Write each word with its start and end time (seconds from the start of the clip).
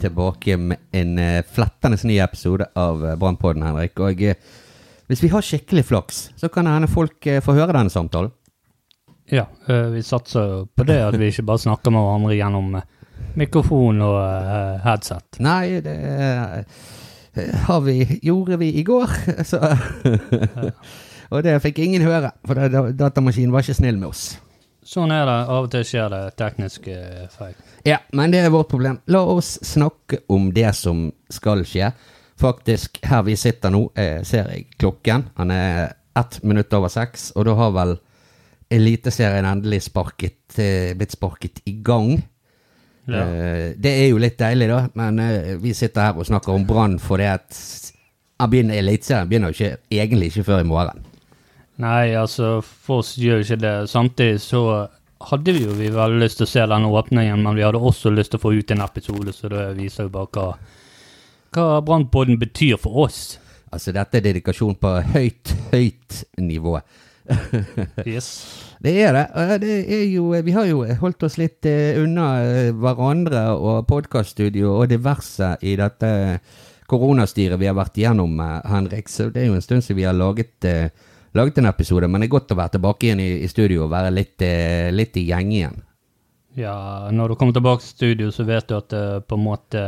tilbake 0.00 0.56
med 0.56 0.76
en 0.92 1.18
uh, 1.18 1.42
flettende 1.96 2.12
ny 2.12 2.18
episode 2.20 2.66
av 2.76 3.02
uh, 3.04 3.14
Brannpodden, 3.16 3.62
Henrik. 3.64 3.98
Og 4.00 4.20
eh, 4.22 4.34
hvis 5.08 5.22
vi 5.22 5.28
har 5.32 5.40
skikkelig 5.42 5.84
flaks, 5.88 6.30
så 6.36 6.48
kan 6.52 6.64
det 6.68 6.72
hende 6.74 6.88
folk 6.92 7.26
eh, 7.26 7.40
får 7.40 7.54
høre 7.56 7.72
denne 7.76 7.90
samtalen. 7.90 8.30
Ja, 9.30 9.46
eh, 9.68 9.88
vi 9.94 10.02
satser 10.02 10.66
på 10.76 10.84
det 10.88 10.98
at 11.04 11.16
vi 11.20 11.28
ikke 11.32 11.44
bare 11.48 11.58
snakker 11.62 11.90
med 11.92 12.00
hverandre 12.04 12.36
gjennom 12.36 12.74
eh, 12.76 12.82
mikrofon 13.40 14.00
og 14.04 14.18
eh, 14.20 14.78
headset. 14.84 15.40
Nei, 15.40 15.80
det 15.84 15.96
eh, 15.96 16.64
har 17.68 17.80
vi, 17.84 17.98
gjorde 18.22 18.58
vi 18.58 18.72
i 18.80 18.84
går, 18.84 19.08
så 19.50 19.60
Og 21.28 21.42
det 21.44 21.58
fikk 21.60 21.78
ingen 21.84 22.00
høre, 22.08 22.30
for 22.48 22.56
da- 22.56 22.68
da- 22.72 22.92
datamaskinen 22.96 23.52
var 23.52 23.60
ikke 23.60 23.74
snill 23.76 23.98
med 24.00 24.08
oss. 24.08 24.38
Sånn 24.88 25.12
er 25.12 25.26
det. 25.28 25.38
Av 25.52 25.66
og 25.66 25.72
til 25.72 25.84
skjer 25.84 26.08
det 26.12 26.22
tekniske 26.40 26.94
feil. 27.34 27.56
Ja, 27.84 27.98
men 28.16 28.32
det 28.32 28.40
er 28.40 28.52
vårt 28.52 28.70
problem. 28.70 29.02
La 29.12 29.20
oss 29.28 29.58
snakke 29.66 30.22
om 30.32 30.48
det 30.56 30.70
som 30.78 31.10
skal 31.32 31.64
skje. 31.68 31.90
Faktisk, 32.40 33.00
her 33.04 33.24
vi 33.26 33.34
sitter 33.36 33.74
nå, 33.74 33.82
eh, 33.98 34.22
ser 34.24 34.48
jeg 34.48 34.68
klokken. 34.78 35.26
Han 35.36 35.50
er 35.52 35.92
ett 36.16 36.38
minutt 36.42 36.72
over 36.72 36.88
seks, 36.88 37.32
og 37.36 37.44
da 37.50 37.56
har 37.58 37.74
vel 37.76 37.98
Eliteserien 38.70 39.46
endelig 39.48 39.82
sparket, 39.86 40.58
eh, 40.58 40.94
blitt 40.94 41.12
sparket 41.12 41.60
i 41.66 41.72
gang. 41.82 42.22
Ja. 43.08 43.22
Eh, 43.22 43.74
det 43.76 43.92
er 43.92 44.08
jo 44.08 44.18
litt 44.18 44.38
deilig, 44.38 44.68
da, 44.68 44.88
men 44.94 45.60
vi 45.60 45.72
sitter 45.72 46.00
her 46.00 46.18
og 46.18 46.26
snakker 46.28 46.52
om 46.52 46.66
Brann 46.66 46.98
fordi 46.98 47.24
at 47.24 47.60
Eliteserien 48.40 49.28
begynner 49.28 49.52
jo 49.52 49.56
ikke, 49.56 49.78
egentlig 49.90 50.32
ikke 50.32 50.44
før 50.44 50.60
i 50.60 50.68
morgen. 50.68 51.07
Nei, 51.78 52.14
altså, 52.18 52.58
for 52.62 53.04
oss 53.04 53.14
gjør 53.20 53.44
ikke 53.44 53.60
det. 53.62 53.74
Samtidig 53.90 54.40
så 54.42 54.62
hadde 55.28 55.54
vi 55.54 55.64
jo 55.64 55.74
vi 55.78 55.90
veldig 55.94 56.22
lyst 56.22 56.40
til 56.40 56.46
å 56.48 56.50
se 56.50 56.66
den 56.70 56.86
åpningen, 56.88 57.42
men 57.42 57.58
vi 57.58 57.66
hadde 57.66 57.82
også 57.82 58.10
lyst 58.14 58.34
til 58.34 58.40
å 58.40 58.44
få 58.46 58.54
ut 58.58 58.74
en 58.74 58.84
episode, 58.86 59.34
så 59.34 59.50
det 59.52 59.66
viser 59.78 60.06
jo 60.06 60.14
bare 60.14 60.30
hva, 60.34 60.48
hva 61.54 61.82
Brannpodden 61.86 62.38
betyr 62.40 62.78
for 62.82 63.06
oss. 63.06 63.38
Altså, 63.70 63.92
dette 63.94 64.18
er 64.18 64.26
dedikasjon 64.30 64.78
på 64.80 64.94
høyt, 65.14 65.54
høyt 65.74 66.24
nivå. 66.42 66.78
Yes. 68.06 68.28
Det 68.82 68.94
er 69.02 69.12
det. 69.12 69.26
Det 69.60 69.74
er 69.90 70.04
jo, 70.12 70.30
vi 70.44 70.54
har 70.54 70.66
jo 70.68 70.84
holdt 71.00 71.24
oss 71.26 71.38
litt 71.40 71.66
eh, 71.66 71.98
unna 71.98 72.28
eh, 72.46 72.70
hverandre 72.70 73.48
og 73.56 73.88
podkaststudio 73.90 74.76
og 74.76 74.90
diverse 74.92 75.56
i 75.66 75.74
dette 75.78 76.10
koronastyret 76.88 77.58
vi 77.60 77.66
har 77.68 77.76
vært 77.76 77.98
igjennom, 77.98 78.38
eh, 78.40 78.60
Henrik. 78.70 79.10
Så 79.10 79.32
det 79.34 79.42
er 79.42 79.50
jo 79.50 79.58
en 79.58 79.64
stund 79.64 79.84
siden 79.84 79.98
vi 79.98 80.06
har 80.06 80.16
laget, 80.16 80.68
laget 81.34 81.58
en 81.58 81.66
episode, 81.66 82.08
men 82.08 82.20
det 82.22 82.28
er 82.28 82.36
godt 82.38 82.52
å 82.54 82.58
være 82.58 82.76
tilbake 82.78 83.06
igjen 83.08 83.20
i, 83.20 83.28
i 83.44 83.48
studio 83.50 83.84
og 83.84 83.90
være 83.92 84.10
litt, 84.14 84.40
eh, 84.42 84.88
litt 84.94 85.16
i 85.20 85.26
gjeng 85.28 85.52
igjen. 85.52 85.76
Ja, 86.58 87.08
når 87.14 87.28
du 87.28 87.34
kommer 87.38 87.52
tilbake 87.54 87.84
til 87.84 87.90
studio, 87.92 88.30
så 88.34 88.46
vet 88.48 88.66
du 88.70 88.74
at 88.78 88.88
det 88.90 89.02
på 89.28 89.36
en 89.38 89.44
måte 89.44 89.82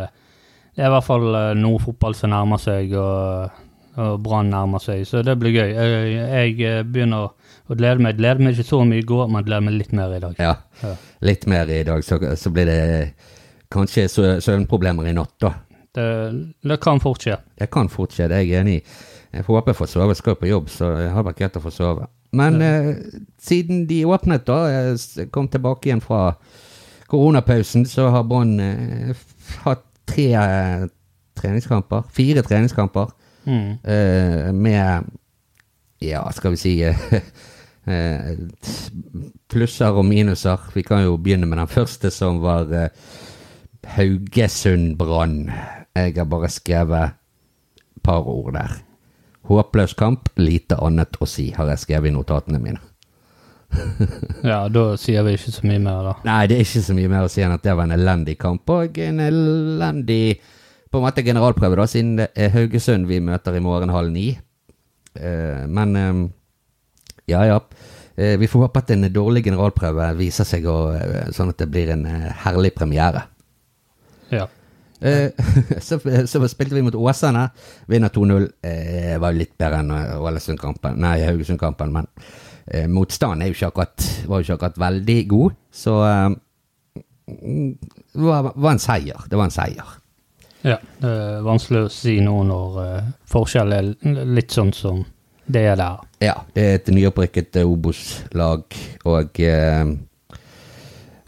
Det 0.76 0.84
er 0.84 0.86
i 0.86 0.92
hvert 0.92 1.04
fall 1.06 1.24
eh, 1.34 1.54
noe 1.58 1.80
fotball 1.82 2.14
som 2.14 2.30
nærmer 2.30 2.60
seg, 2.62 2.92
og, 2.94 3.50
og 3.98 4.20
Brann 4.22 4.52
nærmer 4.52 4.78
seg, 4.84 5.02
så 5.08 5.22
det 5.26 5.34
blir 5.40 5.56
gøy. 5.56 5.72
Jeg, 5.74 6.12
jeg 6.14 6.60
eh, 6.68 6.82
begynner 6.86 7.26
å 7.26 7.74
glede 7.74 8.00
meg. 8.04 8.16
Gleder 8.20 8.44
meg 8.44 8.54
ikke 8.54 8.68
så 8.68 8.84
mye 8.86 9.02
i 9.02 9.08
går, 9.08 9.26
men 9.34 9.44
gleder 9.48 9.64
meg 9.66 9.74
litt 9.80 9.92
mer 9.96 10.14
i 10.14 10.20
dag. 10.22 10.38
Ja, 10.38 10.54
Ja. 10.84 10.94
litt 11.26 11.46
mer 11.50 11.68
i 11.74 11.82
dag, 11.84 12.04
så, 12.06 12.20
så 12.38 12.52
blir 12.54 12.70
det 12.70 12.78
kanskje 13.70 14.06
søvnproblemer 14.10 15.10
i 15.10 15.16
natt, 15.16 15.34
da. 15.42 15.52
Det, 15.94 16.06
det 16.62 16.76
kan 16.82 17.00
fort 17.02 17.24
skje. 17.24 17.36
Det 17.58 17.66
kan 17.74 17.88
fort 17.90 18.12
skje, 18.14 18.28
det 18.30 18.36
er 18.38 18.44
jeg 18.46 18.60
enig 18.62 18.76
i. 18.78 18.82
Jeg 19.34 19.44
får 19.46 19.56
håpe 19.60 19.70
jeg 19.72 19.78
får 19.80 19.88
sove, 19.92 20.08
jeg 20.12 20.18
skal 20.20 20.36
på 20.38 20.48
jobb, 20.50 20.68
så 20.70 20.90
jeg 21.00 21.10
har 21.14 21.24
vært 21.26 21.38
greit 21.38 21.56
å 21.58 21.62
få 21.64 21.70
sove. 21.74 22.06
Men 22.38 22.60
eh, 22.62 22.90
siden 23.42 23.84
de 23.90 24.04
åpnet, 24.06 24.44
da, 24.46 24.58
jeg 24.70 25.30
kom 25.34 25.48
tilbake 25.50 25.88
igjen 25.90 26.02
fra 26.02 26.34
koronapausen, 27.10 27.86
så 27.90 28.08
har 28.14 28.26
Brann 28.30 28.52
eh, 28.62 29.14
hatt 29.64 29.82
tre 30.06 30.28
eh, 30.38 30.84
treningskamper, 31.40 32.06
fire 32.14 32.42
treningskamper, 32.46 33.16
Mm. 33.46 33.78
eh, 33.88 34.50
med, 34.52 35.06
ja, 36.04 36.20
skal 36.36 36.52
vi 36.52 36.58
si, 36.60 36.72
eh, 36.84 36.98
eh, 37.88 38.34
plusser 39.48 39.96
og 39.96 40.04
minuser. 40.04 40.60
Vi 40.74 40.82
kan 40.84 41.00
jo 41.06 41.16
begynne 41.16 41.48
med 41.48 41.58
den 41.58 41.70
første, 41.72 42.10
som 42.12 42.42
var 42.44 42.68
eh, 42.76 42.90
Haugesund-Brann. 43.96 45.50
Jeg 45.96 46.14
har 46.16 46.28
bare 46.30 46.50
skrevet 46.52 47.16
et 47.80 48.02
par 48.06 48.26
ord 48.28 48.54
der. 48.54 48.76
Håpløs 49.50 49.96
kamp, 49.98 50.28
lite 50.38 50.78
annet 50.78 51.16
å 51.20 51.26
si, 51.28 51.50
har 51.56 51.70
jeg 51.72 51.84
skrevet 51.86 52.12
i 52.12 52.14
notatene 52.14 52.60
mine. 52.62 52.80
Ja, 54.50 54.64
da 54.72 54.96
sier 54.98 55.22
vi 55.26 55.36
ikke 55.36 55.52
så 55.54 55.66
mye 55.66 55.82
mer, 55.82 56.00
da. 56.06 56.14
Nei, 56.26 56.40
det 56.50 56.56
er 56.58 56.64
ikke 56.64 56.82
så 56.86 56.96
mye 56.96 57.10
mer 57.10 57.26
å 57.26 57.30
si 57.30 57.42
enn 57.44 57.54
at 57.54 57.62
det 57.66 57.74
var 57.78 57.86
en 57.86 57.94
elendig 57.94 58.36
kamp, 58.40 58.70
og 58.72 58.98
en 59.02 59.22
elendig 59.22 60.40
på 60.90 60.98
en 60.98 61.04
måte 61.06 61.22
generalprøve, 61.22 61.78
da, 61.78 61.86
siden 61.86 62.16
det 62.18 62.30
er 62.34 62.50
Haugesund 62.54 63.06
vi 63.06 63.20
møter 63.22 63.54
i 63.54 63.62
morgen 63.62 63.92
halv 63.94 64.10
ni. 64.10 64.32
Eh, 65.14 65.66
men 65.70 65.96
eh, 65.98 66.22
ja, 67.30 67.44
ja. 67.46 67.60
Eh, 68.16 68.34
vi 68.40 68.48
får 68.50 68.66
håpe 68.66 68.82
at 68.82 68.90
en 68.94 69.06
dårlig 69.14 69.44
generalprøve 69.46 70.08
viser 70.18 70.48
seg 70.48 70.66
å, 70.66 70.78
eh, 70.98 71.30
sånn 71.34 71.52
at 71.52 71.62
det 71.62 71.70
blir 71.70 71.92
en 71.94 72.02
eh, 72.10 72.26
herlig 72.42 72.74
premiere. 72.74 73.22
Ja. 74.34 74.48
Eh, 75.00 75.30
så, 75.86 75.98
så 76.26 76.48
spilte 76.48 76.74
vi 76.74 76.82
mot 76.82 76.94
Åsane. 76.94 77.48
Vinner 77.86 78.08
2-0. 78.08 78.48
Eh, 78.62 79.16
var 79.20 79.32
jo 79.32 79.42
litt 79.42 79.56
bedre 79.58 79.82
enn 79.82 79.94
eh, 79.96 80.18
Ålesund-kampen, 80.20 81.00
nei, 81.00 81.18
Haugesund-kampen, 81.24 81.94
men 81.94 82.10
eh, 82.66 82.88
motstanden 82.90 83.48
jo 83.48 83.70
akkurat, 83.70 84.10
var 84.26 84.40
jo 84.40 84.48
ikke 84.48 84.58
akkurat 84.58 84.82
veldig 84.86 85.20
god. 85.30 85.56
Så 85.72 85.96
eh, 86.06 86.28
det 87.30 88.26
var, 88.26 88.52
var 88.54 88.74
en 88.74 88.82
seier. 88.82 89.24
Det 89.30 89.38
var 89.38 89.48
en 89.48 89.54
seier. 89.54 89.96
ja. 90.66 90.76
Det 91.00 91.08
er 91.08 91.46
vanskelig 91.46 91.86
å 91.86 91.92
si 91.94 92.18
noe 92.20 92.44
når 92.44 92.78
uh, 92.80 93.10
forskjellen 93.30 93.94
er 94.04 94.26
litt 94.28 94.52
sånn 94.52 94.74
som 94.76 95.04
det 95.50 95.62
er 95.66 95.78
der. 95.78 96.02
Ja, 96.22 96.34
det 96.54 96.62
er 96.62 96.78
et 96.78 96.90
nyopprykket 96.94 97.56
eh, 97.58 97.66
Obos-lag, 97.66 98.76
og 99.08 99.40
eh, 99.42 99.92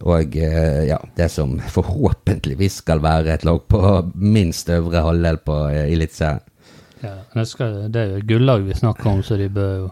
og 0.02 0.36
eh, 0.36 0.84
ja, 0.88 0.98
det 1.16 1.28
som 1.30 1.56
forhåpentligvis 1.72 2.80
skal 2.82 3.00
være 3.04 3.34
et 3.34 3.44
lag 3.46 3.60
på 3.70 3.80
minst 4.14 4.68
øvre 4.72 5.02
halvdel 5.06 5.38
på 5.46 5.56
eh, 5.70 5.92
Eliteserien. 5.92 6.40
Ja, 7.02 7.16
det, 7.34 7.46
skal, 7.50 7.80
det 7.90 7.98
er 8.00 8.10
jo 8.12 8.20
et 8.20 8.28
gullag 8.30 8.62
vi 8.68 8.74
snakker 8.78 9.10
om, 9.10 9.22
så 9.26 9.36
de 9.40 9.48
bør 9.50 9.72
jo 9.80 9.90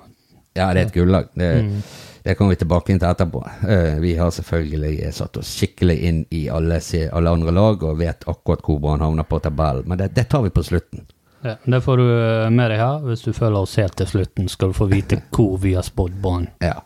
Ja, 0.55 0.69
det 0.75 0.81
er 0.83 0.87
et 0.89 0.95
gullag. 0.95 1.29
Det, 1.35 1.49
Mm. 1.63 1.83
det 2.25 2.35
kommer 2.37 2.51
vi 2.55 2.59
tilbake 2.61 2.91
inn 2.93 2.99
til 2.99 3.09
etterpå. 3.09 3.41
Eh, 3.69 3.99
vi 4.03 4.17
har 4.19 4.31
selvfølgelig 4.35 5.13
satt 5.15 5.37
oss 5.41 5.51
skikkelig 5.57 5.97
inn 6.09 6.21
i 6.31 6.49
alle, 6.51 6.81
alle 7.13 7.31
andre 7.31 7.55
lag 7.55 7.83
og 7.87 7.99
vet 7.99 8.27
akkurat 8.29 8.63
hvor 8.67 8.79
Brann 8.83 9.01
havner 9.01 9.23
på 9.31 9.39
tabellen, 9.41 9.87
men 9.89 9.99
det, 9.99 10.11
det 10.15 10.29
tar 10.29 10.43
vi 10.43 10.51
på 10.51 10.63
slutten. 10.67 11.07
Ja, 11.43 11.55
Det 11.65 11.81
får 11.83 11.97
du 11.97 12.05
med 12.53 12.71
deg 12.71 12.79
her. 12.83 12.99
Hvis 13.07 13.23
du 13.25 13.33
følger 13.33 13.63
oss 13.63 13.77
helt 13.81 13.95
til 13.97 14.07
slutten, 14.07 14.49
skal 14.53 14.69
du 14.69 14.77
få 14.77 14.87
vite 14.91 15.23
hvor 15.35 15.57
vi 15.63 15.75
har 15.75 15.83
spådd 15.87 16.19
Brann. 16.21 16.49
Ja. 16.61 16.83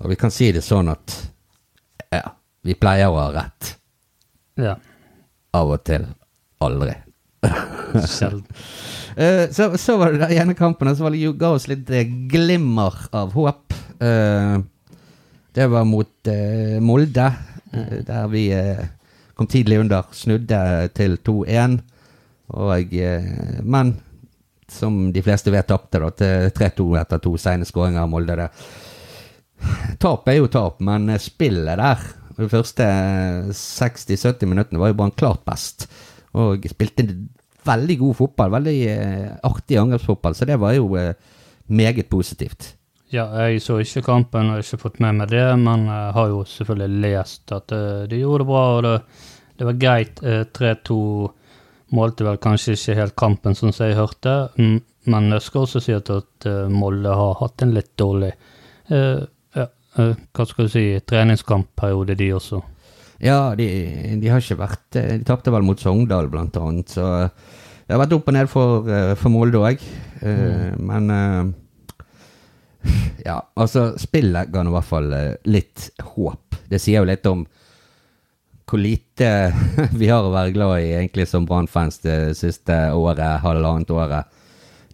Og 0.00 0.08
vi 0.10 0.16
kan 0.16 0.30
si 0.30 0.50
det 0.52 0.62
sånn 0.64 0.88
at 0.88 1.14
ja, 2.14 2.34
vi 2.66 2.76
pleier 2.78 3.10
å 3.10 3.18
ha 3.18 3.30
rett. 3.34 3.72
Ja, 4.60 4.76
Av 5.56 5.72
og 5.72 5.82
til. 5.88 6.04
Aldri. 6.64 6.94
sjelden. 8.08 8.44
uh, 9.16 9.46
så, 9.56 9.70
så 9.78 9.96
var 10.00 10.12
det 10.12 10.24
den 10.24 10.38
ene 10.40 10.56
kampen, 10.56 10.88
og 10.88 10.96
så 10.96 11.06
var 11.06 11.14
det 11.14 11.32
ga 11.40 11.52
oss 11.56 11.68
litt 11.70 11.90
uh, 11.92 12.02
glimmer 12.30 12.96
av 13.16 13.34
håp. 13.36 13.76
Uh, 14.00 14.58
det 15.56 15.68
var 15.72 15.86
mot 15.88 16.28
Molde, 16.84 17.26
der 18.04 18.26
vi 18.28 18.42
kom 19.32 19.46
tidlig 19.48 19.78
under, 19.80 20.04
snudde 20.12 20.58
til 20.92 21.14
2-1. 21.24 21.78
Og 22.60 22.92
Men 23.64 23.94
som 24.68 25.12
de 25.12 25.22
fleste 25.24 25.52
vet, 25.54 25.68
tapte 25.70 26.02
til 26.18 26.50
3-2 26.58 26.86
etter 27.00 27.22
to 27.24 27.32
sene 27.40 27.64
skåringer 27.64 28.02
av 28.02 28.12
Molde. 28.12 28.36
Der. 28.36 28.68
Tap 30.02 30.28
er 30.28 30.40
jo 30.40 30.48
tap, 30.52 30.80
men 30.84 31.08
eh, 31.12 31.20
spillet 31.22 31.78
der 31.80 32.02
de 32.36 32.48
første 32.52 32.84
60-70 33.56 34.50
minuttene 34.50 34.80
var 34.80 34.92
jo 34.92 34.98
bare 34.98 35.14
klart 35.16 35.44
best. 35.48 35.86
Og 36.36 36.66
spilte 36.68 37.06
veldig 37.66 37.96
god 38.02 38.18
fotball, 38.18 38.52
veldig 38.58 38.74
eh, 38.92 39.30
artig 39.48 39.78
angrepsfotball, 39.80 40.36
så 40.36 40.48
det 40.48 40.58
var 40.60 40.74
jo 40.76 40.90
eh, 41.00 41.14
meget 41.72 42.10
positivt. 42.12 42.74
Ja, 43.14 43.24
jeg 43.46 43.62
så 43.62 43.78
ikke 43.80 44.02
kampen 44.02 44.50
og 44.50 44.56
har 44.58 44.64
ikke 44.64 44.82
fått 44.82 45.00
med 45.00 45.16
meg 45.20 45.30
det, 45.30 45.46
men 45.62 45.86
jeg 45.88 46.12
har 46.18 46.28
jo 46.32 46.42
selvfølgelig 46.50 47.02
lest 47.06 47.54
at 47.56 47.72
eh, 47.72 48.04
de 48.10 48.20
gjorde 48.20 48.44
det 48.44 48.50
bra, 48.50 48.64
og 48.76 48.84
det, 48.86 48.94
det 49.56 49.68
var 49.70 49.80
greit. 49.80 50.22
eh, 50.22 50.44
3-2 50.58 50.98
målte 51.96 52.26
vel 52.26 52.40
kanskje 52.42 52.74
ikke 52.74 52.98
helt 52.98 53.16
kampen, 53.16 53.54
som 53.54 53.70
jeg 53.70 53.96
hørte. 53.96 54.36
Men 54.58 55.30
jeg 55.30 55.44
skal 55.46 55.64
også 55.64 55.82
si 55.82 55.94
at, 55.94 56.10
eh, 56.50 56.66
Molde 56.72 57.14
har 57.14 57.38
hatt 57.40 57.62
en 57.62 57.74
litt 57.76 57.92
dårlig 57.98 58.32
eh, 58.34 58.96
eh, 58.98 59.24
Hva 59.96 60.46
skal 60.48 60.66
du 60.66 60.72
si 60.72 60.86
treningskampperiode, 61.08 62.16
de 62.18 62.30
også. 62.36 62.62
Ja, 63.24 63.54
de, 63.56 63.66
de 64.20 64.28
har 64.28 64.42
ikke 64.42 64.58
vært 64.60 64.98
eh, 65.00 65.14
De 65.16 65.24
tapte 65.24 65.52
vel 65.54 65.64
mot 65.64 65.80
Sogndal, 65.80 66.28
blant 66.28 66.56
annet, 66.60 66.92
så 66.92 67.06
det 67.86 67.94
har 67.94 68.02
vært 68.02 68.16
opp 68.16 68.28
og 68.28 68.34
ned 68.36 68.50
for, 68.52 68.90
eh, 68.90 69.14
for 69.16 69.32
Molde 69.32 69.62
òg. 69.62 69.86
Men 70.82 71.12
eh, 71.14 71.54
Ja, 73.26 73.40
altså, 73.58 73.92
spillet 74.00 74.50
ga 74.52 74.62
nå 74.62 74.72
i 74.72 74.76
hvert 74.76 74.88
fall 74.88 75.12
eh, 75.16 75.36
litt 75.50 75.88
håp. 76.14 76.58
Det 76.70 76.80
sier 76.82 77.02
jo 77.02 77.10
litt 77.10 77.26
om 77.30 77.46
hvor 78.66 78.82
lite 78.82 79.30
vi 80.00 80.10
har 80.10 80.26
å 80.26 80.34
være 80.34 80.54
glad 80.56 80.80
i 80.82 80.94
egentlig 80.96 81.28
som 81.30 81.46
Brann-fans 81.46 82.00
det 82.02 82.18
siste 82.38 82.74
året, 82.94 83.42
halvannet 83.44 83.92
året, 83.94 84.40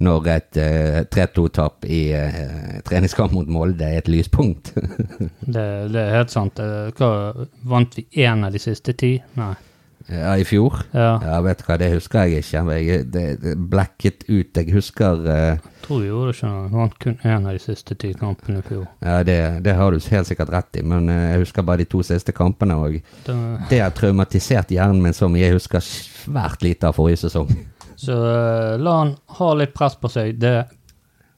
når 0.02 0.28
et 0.34 0.58
eh, 0.60 1.00
3-2-tap 1.14 1.86
i 1.88 2.02
eh, 2.16 2.78
treningskamp 2.88 3.34
mot 3.36 3.48
Molde 3.52 3.86
er 3.88 4.02
et 4.02 4.08
lyspunkt. 4.12 4.72
Det, 5.52 5.66
det 5.92 6.00
er 6.06 6.16
helt 6.18 6.32
sant. 6.32 6.58
Eh, 6.62 6.88
Hva, 6.98 7.10
vant 7.68 7.94
vi 7.98 8.06
én 8.24 8.44
av 8.46 8.52
de 8.54 8.60
siste 8.62 8.94
ti? 8.98 9.14
Nei. 9.38 9.52
ja, 10.08 10.32
I 10.38 10.44
fjor. 10.48 10.80
Ja, 10.94 11.12
Ja, 11.22 11.36
vet 11.44 11.60
du 11.62 11.66
hva, 11.68 11.76
det 11.80 11.92
husker 11.94 12.26
jeg 12.26 12.42
ikke. 12.42 12.62
Jeg, 12.82 13.04
det, 13.14 13.24
det 13.42 13.52
blekket 13.70 14.24
ut. 14.28 14.50
Jeg 14.58 14.72
husker 14.74 15.20
uh, 15.22 15.34
jeg 15.54 15.84
tror 15.86 16.00
vi 16.02 16.08
gjorde 16.10 16.32
det 16.32 16.36
ikke. 16.36 16.50
noe. 16.50 16.70
Vant 16.74 16.96
kun 17.04 17.16
én 17.22 17.46
av 17.46 17.54
de 17.58 17.62
siste 17.62 17.94
ti 18.02 18.10
kampene 18.18 18.62
i 18.62 18.66
fjor. 18.66 18.86
Ja, 19.02 19.20
det, 19.26 19.38
det 19.66 19.76
har 19.78 19.94
du 19.94 19.98
helt 20.02 20.28
sikkert 20.30 20.50
rett 20.54 20.80
i, 20.80 20.84
men 20.86 21.06
uh, 21.10 21.18
jeg 21.34 21.44
husker 21.44 21.66
bare 21.68 21.84
de 21.84 21.88
to 21.94 22.02
siste 22.06 22.34
kampene. 22.34 22.78
Og 22.82 22.98
Det, 23.28 23.36
det 23.70 23.82
har 23.84 23.94
traumatisert 23.98 24.74
hjernen 24.74 25.02
min 25.06 25.14
så 25.16 25.30
mye. 25.30 25.46
Jeg 25.46 25.60
husker 25.60 25.84
svært 25.86 26.62
lite 26.66 26.90
av 26.90 26.98
forrige 26.98 27.22
sesong. 27.26 27.50
Så 28.02 28.16
eh, 28.26 28.76
la 28.82 28.96
han 29.02 29.14
ha 29.38 29.50
litt 29.58 29.74
press 29.76 29.94
på 30.00 30.10
seg. 30.10 30.34
Det 30.42 30.56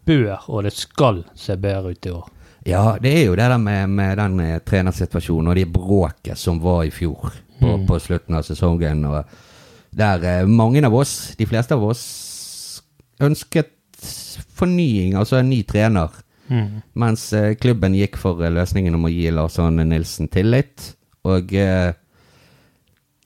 bør 0.09 0.49
og 0.53 0.65
det 0.67 0.73
skal 0.77 1.23
se 1.39 1.57
bedre 1.61 1.93
ut 1.95 2.07
i 2.09 2.13
år. 2.13 2.27
Ja, 2.65 2.97
det 3.01 3.11
er 3.13 3.25
jo 3.27 3.35
det 3.37 3.45
der 3.53 3.61
med, 3.61 3.91
med 3.93 4.17
den 4.21 4.41
eh, 4.41 4.59
trenersituasjonen 4.65 5.51
og 5.53 5.59
det 5.59 5.67
bråket 5.73 6.41
som 6.41 6.61
var 6.65 6.85
i 6.89 6.93
fjor 6.95 7.29
på, 7.31 7.35
Mm. 7.65 7.85
på 7.87 7.97
slutten 8.03 8.35
av 8.37 8.43
sesongen. 8.45 9.05
Der 9.95 10.25
eh, 10.27 10.47
mange 10.51 10.83
av 10.85 10.95
oss, 10.99 11.35
de 11.39 11.47
fleste 11.47 11.77
av 11.77 11.85
oss, 11.87 12.03
ønsket 13.23 13.71
fornying, 14.59 15.15
altså 15.17 15.39
en 15.39 15.49
ny 15.53 15.63
trener. 15.69 16.11
Mm. 16.51 16.81
Mens 17.01 17.29
eh, 17.33 17.55
klubben 17.57 17.95
gikk 17.97 18.19
for 18.21 18.43
eh, 18.45 18.53
løsningen 18.53 18.97
om 18.99 19.07
å 19.07 19.13
gi 19.13 19.31
Lars 19.33 19.57
Arne 19.63 19.87
Nilsen 19.89 20.29
tillit. 20.33 20.91
Og 21.25 21.55
eh, 21.57 21.95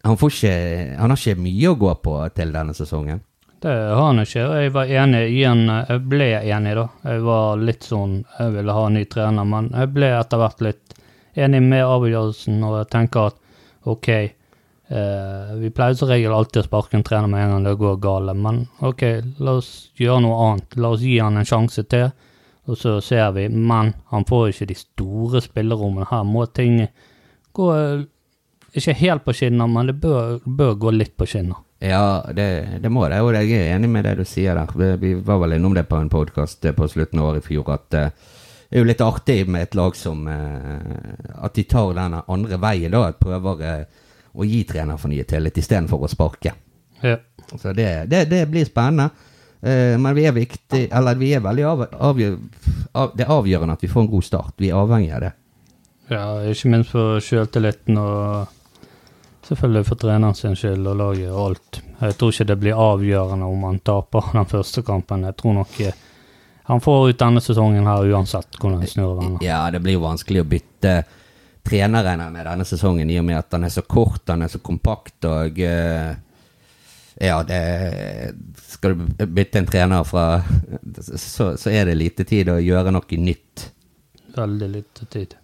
han, 0.04 0.18
får 0.20 0.34
ikke, 0.36 0.52
han 1.00 1.10
har 1.10 1.18
ikke 1.18 1.42
mye 1.42 1.72
å 1.72 1.78
gå 1.80 1.94
på 2.04 2.18
til 2.36 2.52
denne 2.54 2.76
sesongen. 2.78 3.24
Det 3.60 3.74
har 3.74 4.04
han 4.04 4.22
ikke, 4.22 4.42
jeg 4.62 4.70
var 4.70 4.90
enig 5.00 5.24
i 5.34 5.40
han. 5.42 5.64
Jeg 5.66 6.02
ble 6.06 6.28
enig, 6.38 6.76
da. 6.78 6.84
Jeg 7.10 7.22
var 7.26 7.58
litt 7.58 7.86
sånn 7.88 8.20
Jeg 8.38 8.52
ville 8.54 8.76
ha 8.76 8.84
en 8.86 8.94
ny 8.94 9.02
trener, 9.10 9.48
men 9.50 9.72
jeg 9.74 9.90
ble 9.96 10.12
etter 10.14 10.38
hvert 10.38 10.62
litt 10.62 10.94
enig 11.38 11.60
med 11.64 11.82
avgjørelsen, 11.82 12.60
og 12.66 12.76
jeg 12.78 12.90
tenker 12.92 13.32
at 13.32 13.90
OK 13.90 14.08
eh, 14.14 15.50
Vi 15.58 15.72
pleier 15.74 15.98
som 15.98 16.10
regel 16.10 16.34
alltid 16.34 16.62
å 16.62 16.68
sparke 16.68 16.98
en 16.98 17.06
trener 17.06 17.30
med 17.30 17.44
en 17.44 17.56
gang 17.56 17.66
det 17.66 17.74
går 17.82 17.98
gale, 18.02 18.34
men 18.38 18.64
OK, 18.86 19.04
la 19.42 19.58
oss 19.58 19.72
gjøre 19.98 20.22
noe 20.22 20.38
annet. 20.46 20.78
La 20.78 20.94
oss 20.94 21.02
gi 21.02 21.18
han 21.18 21.40
en 21.40 21.48
sjanse 21.48 21.82
til, 21.90 22.12
og 22.70 22.78
så 22.78 22.98
ser 23.02 23.32
vi. 23.34 23.48
Men 23.50 23.94
han 24.14 24.26
får 24.28 24.52
ikke 24.52 24.70
de 24.70 24.78
store 24.78 25.42
spillerommene. 25.42 26.06
Her 26.12 26.22
må 26.22 26.46
ting 26.46 26.84
gå 27.58 27.72
eh, 27.74 28.06
ikke 28.78 29.00
helt 29.02 29.26
på 29.26 29.34
skinner, 29.34 29.66
men 29.66 29.90
det 29.90 29.98
bør, 29.98 30.38
bør 30.46 30.78
gå 30.86 30.94
litt 30.94 31.18
på 31.18 31.26
skinner. 31.26 31.64
Ja, 31.78 32.24
det, 32.34 32.48
det 32.82 32.90
må 32.90 33.04
det, 33.06 33.20
og 33.22 33.36
jeg 33.36 33.52
er 33.54 33.76
enig 33.76 33.88
med 33.92 34.04
det 34.04 34.16
du 34.18 34.24
sier 34.26 34.58
der. 34.58 34.96
Vi, 34.98 35.12
var 35.22 35.38
vel 35.44 35.54
innom 35.58 35.76
det 35.76 35.86
på 35.86 36.00
en 36.00 36.10
podkast 36.10 36.66
på 36.74 36.88
slutten 36.90 37.22
av 37.22 37.30
året 37.30 37.44
i 37.44 37.48
fjor, 37.52 37.70
at 37.76 37.94
eh, 37.94 38.10
det 38.68 38.76
er 38.76 38.82
jo 38.82 38.88
litt 38.90 39.00
artig 39.00 39.38
med 39.48 39.64
et 39.64 39.76
lag 39.78 39.94
som 39.96 40.26
eh, 40.28 41.38
At 41.40 41.54
de 41.56 41.64
tar 41.64 41.94
den 41.96 42.18
andre 42.18 42.58
veien, 42.60 42.92
da. 42.92 43.06
At 43.08 43.20
prøver 43.22 43.62
eh, 43.64 44.02
å 44.36 44.44
gi 44.44 44.60
trenerfornyet 44.68 45.30
tillit 45.30 45.56
istedenfor 45.56 46.04
å 46.04 46.10
sparke. 46.10 46.52
Ja. 47.00 47.16
Så 47.56 47.72
det, 47.72 48.10
det, 48.12 48.26
det 48.28 48.42
blir 48.50 48.68
spennende. 48.68 49.08
Eh, 49.62 49.96
men 49.98 50.14
vi 50.14 50.26
er 50.28 50.34
viktig 50.36 50.84
Eller 50.94 51.16
vi 51.18 51.32
er 51.34 51.40
veldig 51.42 51.64
av, 51.66 51.80
avgjør, 52.10 52.36
av, 52.92 53.16
Det 53.18 53.24
er 53.24 53.32
avgjørende 53.34 53.74
at 53.74 53.82
vi 53.82 53.90
får 53.90 54.04
en 54.04 54.10
god 54.12 54.26
start. 54.26 54.54
Vi 54.60 54.68
er 54.68 54.78
avhengig 54.78 55.14
av 55.16 55.24
det. 55.24 55.32
Ja, 56.12 56.26
ikke 56.52 56.70
minst 56.72 56.92
for 56.92 57.24
sjøltilliten 57.24 57.98
og 58.00 58.52
selvfølgelig 59.48 59.86
for 59.88 60.00
treneren 60.00 60.34
sin 60.36 60.56
skyld 60.56 60.86
og 60.86 60.96
laget 60.96 61.30
og 61.30 61.40
alt. 61.44 61.80
Jeg 62.00 62.16
tror 62.18 62.34
ikke 62.34 62.48
det 62.50 62.58
blir 62.62 62.82
avgjørende 62.84 63.48
om 63.48 63.64
han 63.68 63.80
taper 63.80 64.30
den 64.38 64.50
første 64.50 64.84
kampen. 64.86 65.24
Jeg 65.28 65.36
tror 65.40 65.56
nok 65.60 65.80
eh, 65.80 66.04
han 66.68 66.82
får 66.84 67.08
ut 67.08 67.20
denne 67.22 67.40
sesongen 67.40 67.88
her 67.88 68.10
uansett 68.12 68.58
hvordan 68.58 68.82
han 68.82 68.90
snur 68.90 69.14
og 69.14 69.22
vender. 69.22 69.46
Ja, 69.46 69.62
det 69.72 69.80
blir 69.84 69.96
jo 69.96 70.04
vanskelig 70.04 70.44
å 70.44 70.48
bytte 70.48 70.94
treneren 71.68 72.24
med 72.32 72.46
denne 72.46 72.64
sesongen, 72.68 73.10
i 73.10 73.18
og 73.20 73.24
med 73.28 73.38
at 73.40 73.56
han 73.56 73.64
er 73.64 73.72
så 73.72 73.84
kort, 73.84 74.22
han 74.28 74.44
er 74.44 74.52
så 74.52 74.60
kompakt, 74.64 75.24
og 75.28 75.60
eh, 75.60 76.16
Ja, 77.18 77.40
det 77.42 77.62
Skal 78.62 78.94
du 78.94 79.26
bytte 79.26 79.58
en 79.58 79.66
trener 79.66 80.04
fra 80.06 80.42
så, 81.02 81.56
så 81.58 81.70
er 81.70 81.88
det 81.88 81.96
lite 81.98 82.24
tid 82.28 82.52
å 82.52 82.60
gjøre 82.62 82.92
noe 82.94 83.18
nytt. 83.18 83.64
Veldig 84.36 84.68
lite 84.70 85.08
tid. 85.10 85.34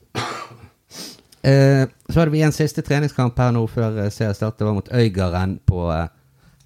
Eh, 1.45 1.85
så 2.09 2.21
hadde 2.21 2.33
vi 2.33 2.43
en 2.43 2.55
siste 2.57 2.81
treningskamp 2.85 3.37
her 3.39 3.51
nå 3.53 3.67
før 3.69 4.05
eh, 4.07 4.13
seriestart. 4.13 4.57
Det 4.59 4.65
var 4.65 4.77
mot 4.79 4.89
Øygarden 4.89 5.59
på, 5.69 5.87
eh, 5.93 6.07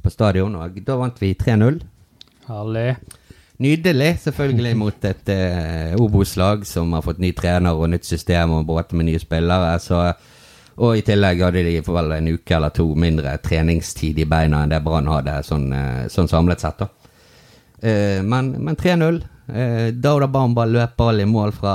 på 0.02 0.12
stadion, 0.14 0.54
og 0.54 0.76
da 0.86 0.98
vant 1.00 1.18
vi 1.18 1.32
3-0. 1.34 1.80
Herlig. 2.46 2.92
Nydelig, 3.58 4.12
selvfølgelig, 4.22 4.76
mot 4.84 5.08
et 5.10 5.32
eh, 5.34 5.96
Obos-lag 5.98 6.62
som 6.66 6.94
har 6.94 7.02
fått 7.02 7.18
ny 7.18 7.32
trener 7.34 7.74
og 7.74 7.90
nytt 7.90 8.06
system 8.06 8.54
og 8.60 8.68
båter 8.68 9.00
med 9.00 9.10
nye 9.10 9.22
spillere. 9.22 9.72
Så, 9.82 10.04
og 10.78 10.94
i 10.94 11.02
tillegg 11.02 11.42
hadde 11.42 11.64
de 11.66 11.80
for 11.82 11.98
vel 11.98 12.14
en 12.20 12.30
uke 12.36 12.54
eller 12.54 12.70
to 12.76 12.86
mindre 12.94 13.34
treningstid 13.42 14.22
i 14.22 14.28
beina 14.30 14.62
enn 14.62 14.76
det 14.76 14.78
Brann 14.84 15.10
hadde, 15.10 15.40
sånn, 15.42 15.72
sånn 16.06 16.30
samlet 16.30 16.62
sett. 16.62 16.84
da. 16.84 16.92
Eh, 17.82 18.22
men 18.22 18.52
men 18.62 18.76
3-0. 18.76 19.24
Eh, 19.48 19.92
Dauda 19.94 20.26
Bamba 20.26 20.64
løp 20.68 20.96
ball 20.96 21.20
i 21.20 21.24
mål 21.24 21.54
fra 21.56 21.72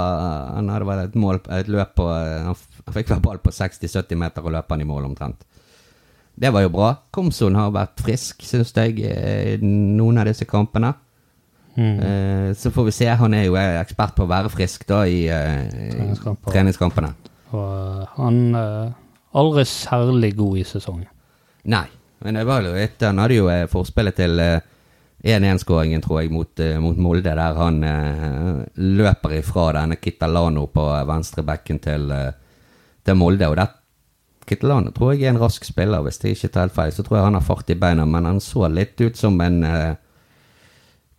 Han 0.54 0.68
hadde 0.70 0.86
vel 0.86 1.00
et, 1.08 1.16
mål, 1.18 1.40
et 1.58 1.70
løp 1.74 1.96
på 1.98 2.06
Han, 2.06 2.58
han 2.86 2.96
fikk 2.96 3.10
vel 3.14 3.22
ball 3.24 3.40
på 3.44 3.52
60-70 3.54 4.20
meter 4.20 4.46
og 4.46 4.54
løp 4.56 4.72
han 4.74 4.82
i 4.84 4.88
mål 4.88 5.08
omtrent. 5.12 5.46
Det 6.36 6.50
var 6.54 6.66
jo 6.66 6.72
bra. 6.74 6.90
Komson 7.14 7.56
har 7.56 7.72
vært 7.76 8.02
frisk, 8.02 8.42
syns 8.46 8.74
jeg, 8.74 8.98
i 9.06 9.58
noen 9.62 10.18
av 10.18 10.26
disse 10.30 10.48
kampene. 10.50 10.94
Mm. 11.78 12.00
Eh, 12.00 12.50
så 12.58 12.72
får 12.74 12.88
vi 12.90 12.96
se. 12.98 13.08
Han 13.22 13.34
er 13.38 13.46
jo 13.48 13.56
eh, 13.58 13.80
ekspert 13.82 14.16
på 14.18 14.26
å 14.26 14.30
være 14.30 14.52
frisk 14.54 14.86
da 14.90 15.04
i 15.10 15.24
eh, 15.30 15.70
Treningskamper. 15.94 16.52
treningskampene. 16.54 17.14
Og 17.54 17.64
eh, 17.64 18.04
han 18.18 18.40
er 18.58 18.92
aldri 19.38 19.66
særlig 19.70 20.34
god 20.38 20.60
i 20.62 20.68
sesongen. 20.70 21.10
Nei, 21.70 21.86
men 22.26 22.38
det 22.38 22.46
var 22.50 22.66
jo 22.66 22.76
et, 22.78 22.98
han 23.06 23.22
hadde 23.22 23.38
jo 23.40 23.50
eh, 23.54 23.66
forspillet 23.72 24.18
til 24.18 24.42
eh, 24.42 24.60
1-1-skåringen, 25.24 26.02
tror 26.04 26.22
jeg, 26.22 26.34
mot, 26.34 26.60
eh, 26.60 26.78
mot 26.84 26.98
Molde, 27.00 27.32
der 27.38 27.58
han 27.58 27.78
eh, 27.88 28.64
løper 28.76 29.38
ifra 29.40 29.70
denne 29.78 29.98
Kitalano 30.02 30.66
på 30.74 30.84
venstrebekken 31.10 31.80
til, 31.86 32.10
eh, 32.12 32.32
til 33.06 33.16
Molde. 33.20 33.48
Og 33.52 33.58
det, 33.60 33.68
Kittelane 34.48 34.92
tror 34.96 35.14
jeg 35.14 35.24
er 35.28 35.34
en 35.36 35.42
rask 35.42 35.64
spiller, 35.66 36.02
hvis 36.04 36.20
jeg 36.24 36.36
ikke 36.38 36.50
tar 36.52 36.68
helt 36.68 36.76
feil. 36.76 36.92
Så 36.96 37.04
tror 37.06 37.18
jeg 37.20 37.26
han 37.30 37.38
har 37.40 37.46
fart 37.48 37.70
i 37.72 37.78
beina, 37.80 38.06
men 38.06 38.26
han 38.28 38.42
så 38.44 38.68
litt 38.72 39.00
ut 39.02 39.18
som 39.20 39.40
en 39.42 39.62
eh, 39.64 39.96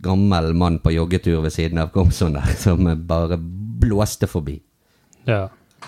gammel 0.04 0.52
mann 0.54 0.78
på 0.84 0.92
joggetur 0.92 1.40
ved 1.44 1.52
siden 1.54 1.78
av 1.80 1.92
Komson 1.94 2.34
der, 2.36 2.52
som 2.64 2.86
eh, 2.86 2.94
bare 2.96 3.38
blåste 3.84 4.28
forbi. 4.30 4.58
Ja. 5.28 5.46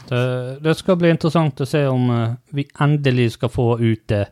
Det, 0.08 0.58
det 0.60 0.74
skal 0.76 0.98
bli 1.00 1.08
interessant 1.10 1.60
å 1.60 1.66
se 1.68 1.86
om 1.88 2.10
eh, 2.12 2.34
vi 2.56 2.66
endelig 2.84 3.30
skal 3.38 3.52
få 3.52 3.68
ut 3.80 4.02
det, 4.12 4.26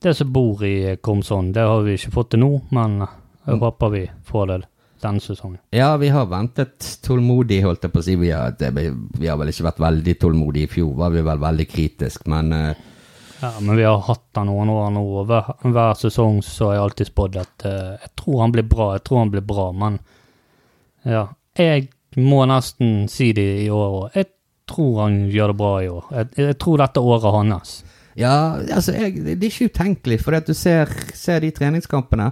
det 0.00 0.14
som 0.16 0.30
bor 0.32 0.62
i 0.64 0.96
Komson. 1.04 1.50
Det 1.52 1.64
har 1.68 1.82
vi 1.84 1.96
ikke 1.98 2.12
fått 2.14 2.30
til 2.34 2.44
nå, 2.44 2.52
men 2.76 3.02
eh, 3.06 3.16
jeg 3.46 3.56
Mm. 3.56 3.62
håper 3.64 3.88
vi 3.90 4.00
får 4.28 4.46
det 4.46 4.56
denne 5.02 5.22
sesongen. 5.24 5.58
Ja, 5.74 5.94
vi 6.00 6.10
har 6.12 6.28
ventet 6.30 6.86
tålmodig, 7.04 7.62
holdt 7.64 7.86
jeg 7.86 7.94
på 7.94 8.02
å 8.02 8.06
si. 8.06 8.16
Vi 8.20 8.30
har, 8.34 8.54
det, 8.58 8.70
vi 8.72 9.28
har 9.28 9.38
vel 9.40 9.52
ikke 9.52 9.66
vært 9.68 9.82
veldig 9.84 10.14
tålmodige. 10.22 10.68
I 10.68 10.72
fjor 10.74 10.94
var 11.00 11.14
vi 11.14 11.24
vel 11.26 11.42
veldig 11.42 11.68
kritisk, 11.70 12.26
men 12.30 12.54
uh, 12.54 12.88
Ja, 13.40 13.54
men 13.64 13.78
vi 13.78 13.86
har 13.88 14.02
hatt 14.04 14.36
han 14.36 14.50
noen 14.50 14.72
år 14.72 14.90
nå, 14.94 15.04
og 15.20 15.30
hver, 15.30 15.54
hver 15.64 15.94
sesong 16.00 16.42
så 16.44 16.70
har 16.70 16.76
jeg 16.76 16.86
alltid 16.86 17.12
spådd 17.12 17.38
at 17.40 17.68
uh, 17.68 17.94
jeg 17.96 18.12
tror 18.20 18.42
han 18.44 18.56
blir 18.56 18.68
bra, 18.68 18.90
jeg 18.98 19.06
tror 19.08 19.22
han 19.24 19.32
blir 19.32 19.46
bra, 19.48 19.70
men 19.72 19.96
ja, 21.08 21.24
jeg 21.56 21.88
må 22.20 22.42
nesten 22.50 23.08
si 23.08 23.30
det 23.36 23.48
i 23.64 23.70
år 23.72 23.96
òg. 24.02 24.18
Jeg 24.18 24.30
tror 24.70 25.00
han 25.04 25.16
gjør 25.30 25.52
det 25.52 25.58
bra 25.62 25.72
i 25.82 25.88
år. 25.90 26.12
Jeg, 26.18 26.30
jeg 26.44 26.58
tror 26.60 26.82
dette 26.82 27.02
året 27.02 27.34
hans. 27.38 27.74
Ja, 28.18 28.58
altså, 28.58 28.94
jeg, 28.94 29.24
det 29.24 29.38
er 29.38 29.50
ikke 29.50 29.70
utenkelig, 29.70 30.20
for 30.22 30.36
du 30.44 30.54
ser, 30.56 30.90
ser 31.16 31.42
de 31.44 31.52
treningskampene, 31.54 32.30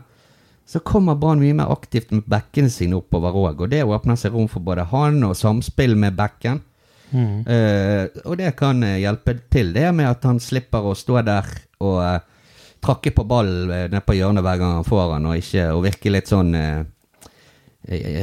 så 0.69 0.81
kommer 0.85 1.17
Brann 1.17 1.41
mye 1.41 1.57
mer 1.57 1.71
aktivt 1.73 2.11
med 2.13 2.27
bekkene 2.29 2.69
sine 2.69 2.99
oppover 2.99 3.33
òg, 3.33 3.63
og 3.65 3.71
det 3.73 3.87
åpner 3.89 4.19
seg 4.21 4.35
rom 4.35 4.51
for 4.53 4.61
både 4.61 4.85
han 4.91 5.23
og 5.25 5.37
samspill 5.39 5.95
med 5.97 6.19
bekken. 6.19 6.61
Mm. 7.09 7.47
Uh, 7.49 8.05
og 8.29 8.37
det 8.37 8.51
kan 8.59 8.83
eh, 8.85 8.99
hjelpe 9.01 9.33
til, 9.49 9.73
det 9.73 9.87
med 9.97 10.11
at 10.11 10.27
han 10.29 10.37
slipper 10.45 10.85
å 10.85 10.93
stå 10.93 11.23
der 11.25 11.49
og 11.81 11.97
uh, 12.05 12.19
trakke 12.85 13.15
på 13.17 13.25
ballen 13.25 13.73
uh, 13.73 13.87
nede 13.89 14.05
på 14.05 14.19
hjørnet 14.19 14.45
hver 14.45 14.61
gang 14.61 14.77
han 14.77 14.85
får 14.85 15.15
han, 15.15 15.31
og, 15.31 15.41
ikke, 15.41 15.65
og 15.73 15.85
virke 15.89 16.13
litt 16.13 16.29
sånn 16.29 16.53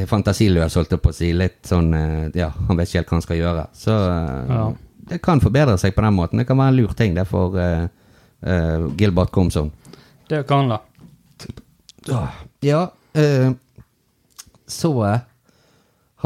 fantasiløs, 0.05 0.75
holdt 0.77 0.91
jeg 0.93 1.01
på 1.01 1.09
å 1.09 1.15
si. 1.15 1.31
Litt 1.33 1.63
sånn 1.65 1.87
Ja, 2.37 2.51
han 2.67 2.77
vet 2.77 2.91
ikke 2.91 2.99
helt 2.99 3.09
hva 3.09 3.15
han 3.15 3.23
skal 3.25 3.39
gjøre. 3.39 3.63
Så 3.73 3.93
Ja. 3.95 4.65
det 5.09 5.17
kan 5.25 5.41
forbedre 5.41 5.79
seg 5.81 5.95
på 5.95 6.03
den 6.05 6.13
måten. 6.13 6.37
Det 6.37 6.45
kan 6.45 6.59
være 6.59 6.75
en 6.75 6.77
lur 6.77 6.93
ting 6.93 7.15
det 7.15 7.25
for 7.25 7.57
Gilbert 8.99 9.31
Komsom. 9.33 9.71
Det 10.29 10.43
kan 10.45 10.69
det. 10.69 10.77
Ja, 12.61 12.91
eh, 13.13 13.51
så 14.67 14.91
eh, 15.05 15.19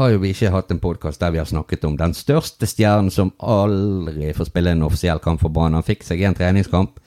har 0.00 0.10
jo 0.14 0.20
vi 0.22 0.30
ikke 0.34 0.52
hatt 0.54 0.70
en 0.72 0.80
podkast 0.80 1.20
der 1.20 1.32
vi 1.34 1.40
har 1.40 1.48
snakket 1.48 1.84
om 1.88 1.96
den 2.00 2.14
største 2.16 2.68
stjernen 2.68 3.10
som 3.12 3.32
aldri 3.40 4.32
får 4.36 4.48
spille 4.48 4.72
en 4.74 4.84
offisiell 4.86 5.20
kamp 5.20 5.42
for 5.42 5.52
Brann. 5.52 5.76
Han 5.76 5.86
fikk 5.86 6.04
seg 6.06 6.22
en 6.24 6.36
treningskamp. 6.36 7.00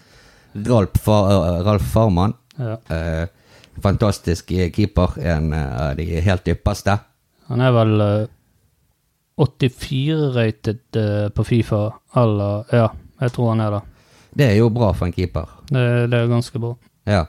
Ralf, 0.53 0.99
Fa 1.01 1.17
eh, 1.31 1.61
Ralf 1.65 1.87
Farman. 1.93 2.35
Ja. 2.57 2.77
Eh, 2.93 3.25
fantastisk 3.81 4.51
keeper. 4.75 5.17
En 5.17 5.53
eh, 5.53 5.81
av 5.87 5.95
de 5.97 6.21
helt 6.21 6.53
ypperste. 6.53 6.99
Han 7.49 7.61
er 7.65 7.73
vel 7.75 8.05
eh, 8.05 8.27
84 9.41 10.29
rated 10.35 10.99
eh, 11.01 11.29
på 11.33 11.43
Fifa, 11.47 11.87
eller 12.21 12.69
Ja, 12.69 12.91
jeg 13.23 13.33
tror 13.33 13.53
han 13.55 13.63
er 13.65 13.77
det. 13.77 13.81
Det 14.33 14.45
er 14.49 14.55
jo 14.59 14.69
bra 14.73 14.91
for 14.93 15.09
en 15.09 15.13
keeper. 15.13 15.49
Det, 15.69 15.83
det 16.11 16.19
er 16.19 16.29
ganske 16.29 16.61
bra. 16.61 16.75
Ja. 17.09 17.25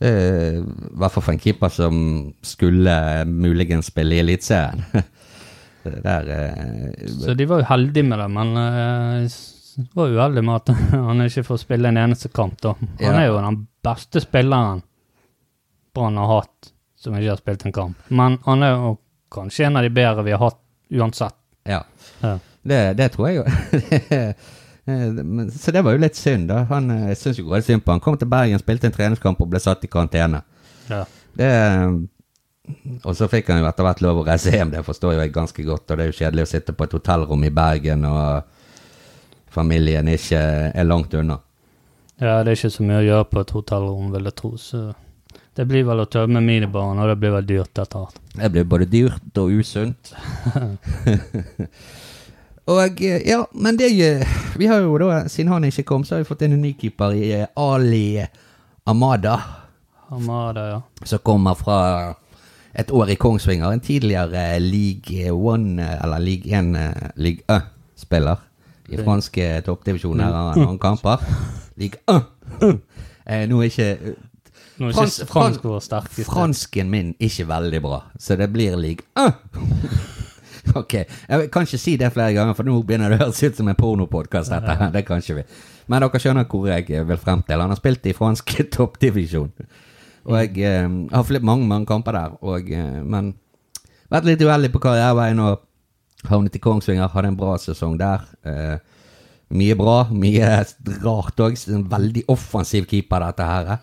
Eh, 0.00 0.58
I 0.60 0.96
hvert 1.00 1.12
fall 1.14 1.22
for 1.24 1.32
en 1.32 1.40
keeper 1.40 1.68
som 1.72 2.00
skulle 2.44 2.96
muligens 3.30 3.86
spille 3.92 4.18
i 4.18 4.22
Eliteserien. 4.24 4.84
Eh, 5.86 7.06
Så 7.06 7.34
de 7.38 7.44
var 7.46 7.60
jo 7.60 7.66
heldige 7.68 8.02
med 8.02 8.18
det, 8.18 8.24
men 8.34 8.56
eh, 8.58 9.24
s- 9.28 9.76
var 9.94 10.08
uheldig 10.10 10.42
med 10.44 10.56
at 10.56 10.72
han 11.06 11.20
ikke 11.22 11.44
får 11.46 11.60
spille 11.62 11.88
en 11.92 11.96
eneste 12.00 12.28
kamp. 12.34 12.56
da. 12.60 12.72
Han 12.80 12.98
Ja. 12.98 13.12
er 13.20 13.26
jo 13.28 13.36
den 13.38 13.60
beste 13.86 14.20
spilleren 14.24 14.82
Brann 15.94 16.16
har 16.18 16.26
hatt 16.40 16.72
som 16.98 17.14
ikke 17.14 17.28
har 17.30 17.36
spilt 17.38 17.66
en 17.66 17.72
kamp. 17.72 17.96
Men 18.08 18.38
han 18.44 18.62
er 18.66 18.74
jo 18.74 18.96
kanskje 19.30 19.66
en 19.68 19.76
av 19.78 19.86
de 19.86 19.90
bedre 19.94 20.24
vi 20.26 20.34
har 20.34 20.42
hatt 20.42 20.58
uansett. 20.90 21.34
Ja. 21.70 21.84
Ja. 22.20 22.34
Det, 22.66 22.80
det 22.98 23.12
tror 23.14 23.28
jeg 23.30 23.36
jo. 23.38 23.44
Eh, 24.86 25.48
Så 25.56 25.72
det 25.74 25.82
var 25.84 25.96
jo 25.96 26.02
litt 26.02 26.14
synd, 26.18 26.48
da. 26.48 26.64
Han 26.70 26.90
eh, 26.94 27.08
jeg 27.12 27.16
syns 27.22 27.38
jo 27.40 27.46
godt 27.48 27.66
synd 27.66 27.82
på 27.84 27.90
han. 27.94 28.00
Kom 28.04 28.18
til 28.18 28.28
Bergen, 28.30 28.58
spilte 28.62 28.86
en 28.86 28.94
treningskamp 28.94 29.40
og 29.42 29.48
ble 29.50 29.60
satt 29.62 29.84
i 29.84 29.90
karantene. 29.90 30.42
Ja. 30.90 31.04
Det 31.36 31.48
Og 33.04 33.12
så 33.14 33.28
fikk 33.30 33.48
han 33.52 33.60
jo 33.62 33.66
etter 33.68 33.84
hvert 33.86 34.00
lov 34.02 34.20
å 34.22 34.26
reise 34.26 34.50
hjem, 34.50 34.70
det 34.72 34.80
forstår 34.86 35.14
jo 35.14 35.20
jeg 35.22 35.32
ganske 35.34 35.62
godt. 35.66 35.90
Og 35.90 35.96
det 35.98 36.04
er 36.06 36.10
jo 36.10 36.16
kjedelig 36.18 36.46
å 36.46 36.50
sitte 36.50 36.72
på 36.74 36.86
et 36.88 36.94
hotellrom 36.96 37.44
i 37.46 37.50
Bergen, 37.54 38.04
og 38.10 38.42
familien 39.54 40.08
ikke 40.10 40.40
er 40.74 40.84
langt 40.88 41.14
unna. 41.14 41.38
ja, 42.20 42.42
det 42.42 42.50
er 42.52 42.56
ikke 42.58 42.70
så 42.74 42.82
mye 42.86 43.02
å 43.02 43.06
gjøre 43.06 43.28
på 43.30 43.40
et 43.44 43.50
hotellrom, 43.54 44.08
vil 44.14 44.24
jeg 44.30 44.34
tro. 44.40 44.50
Så 44.58 44.80
det 45.56 45.64
blir 45.70 45.84
vel 45.88 46.02
å 46.02 46.08
tømme 46.10 46.40
minibaren, 46.44 46.98
og 46.98 47.08
det 47.08 47.18
blir 47.22 47.32
vel 47.36 47.46
dyrt 47.48 47.78
etter 47.78 48.02
hvert. 48.02 48.18
Det 48.36 48.50
blir 48.52 48.64
både 48.68 48.86
dyrt 48.92 49.38
og 49.40 49.54
usunt. 49.62 50.10
og 52.66 53.02
eh, 53.02 53.22
ja, 53.28 53.44
men 53.54 53.78
det 53.78 53.92
eh, 54.02 54.26
Vi 54.58 54.66
har 54.66 54.82
jo 54.82 54.96
da, 54.98 55.28
siden 55.28 55.52
han 55.52 55.64
ikke 55.64 55.84
kom, 55.86 56.04
så 56.04 56.16
har 56.16 56.24
vi 56.24 56.28
fått 56.28 56.42
inn 56.46 56.56
en 56.56 56.62
ny 56.64 56.72
keeper 56.78 57.14
i 57.14 57.30
eh, 57.36 57.46
Ali 57.56 58.24
Amada. 58.86 59.36
Amada, 60.10 60.68
ja. 60.70 60.80
Som 61.04 61.22
kommer 61.26 61.54
fra 61.58 61.78
et 62.76 62.90
år 62.90 63.10
i 63.10 63.16
Kongsvinger. 63.16 63.72
En 63.72 63.80
tidligere 63.80 64.58
League 64.60 65.30
One, 65.32 65.82
eller 66.02 66.18
League 66.18 66.50
1, 66.50 66.76
eh, 66.76 67.10
League 67.16 67.42
Ø-spiller. 67.48 68.36
I 68.88 69.00
franske 69.02 69.48
toppdivisjoner 69.66 70.24
har 70.24 70.52
han 70.52 70.62
noen 70.62 70.78
kamper. 70.78 71.22
League 71.76 71.98
Ø. 72.08 72.20
Eh, 73.26 73.48
Nå 73.50 73.58
er 73.62 73.70
ikke 73.72 74.14
Nå 74.78 74.90
er 74.90 74.92
ikke 74.92 75.26
fransk 75.26 75.64
vår. 75.66 75.80
Fransken 76.28 76.90
min 76.92 77.14
ikke 77.18 77.48
veldig 77.48 77.80
bra, 77.82 78.04
så 78.18 78.36
det 78.38 78.52
blir 78.52 78.76
league 78.78 79.02
«Åh!» 79.18 80.14
Ok, 80.80 80.94
jeg 80.98 81.50
kan 81.52 81.66
ikke 81.66 81.80
si 81.80 81.96
det 82.00 82.12
flere 82.14 82.34
ganger, 82.36 82.56
for 82.58 82.68
nå 82.68 82.76
begynner 82.86 83.12
det 83.12 83.20
å 83.20 83.26
høres 83.26 83.42
ut 83.42 83.58
som 83.58 83.68
en 83.70 83.78
pornopodkast. 83.78 84.54
Det 84.94 85.04
kan 85.06 85.22
ikke 85.22 85.40
vi. 85.40 85.44
Men 85.86 86.02
dere 86.02 86.20
skjønner 86.22 86.48
hvor 86.50 86.66
jeg 86.68 87.06
vil 87.08 87.20
frem 87.22 87.44
til. 87.46 87.62
Han 87.62 87.72
har 87.72 87.78
spilt 87.78 88.06
i 88.10 88.14
fransk 88.16 88.56
toppdivisjon. 88.76 89.52
Og 90.26 90.38
jeg 90.40 90.58
eh, 90.66 90.88
har 91.12 91.26
flitt 91.26 91.46
mange 91.46 91.68
mange 91.70 91.86
kamper 91.86 92.16
der, 92.16 92.34
og, 92.42 92.70
eh, 92.74 92.98
men 93.06 93.34
vært 94.10 94.26
litt 94.26 94.42
uheldig 94.42 94.72
på 94.74 94.82
karriereveien 94.82 95.38
og 95.44 95.62
havnet 96.30 96.58
i 96.58 96.62
Kongsvinger. 96.62 97.12
Hadde 97.12 97.30
en 97.30 97.38
bra 97.38 97.54
sesong 97.62 97.94
der. 98.00 98.26
Eh, 98.46 98.76
mye 99.54 99.76
bra, 99.78 99.98
mye 100.10 100.48
rart 101.04 101.42
òg. 101.42 101.58
En 101.70 101.86
veldig 101.90 102.26
offensiv 102.32 102.88
keeper, 102.90 103.22
dette 103.28 103.46
her. 103.46 103.76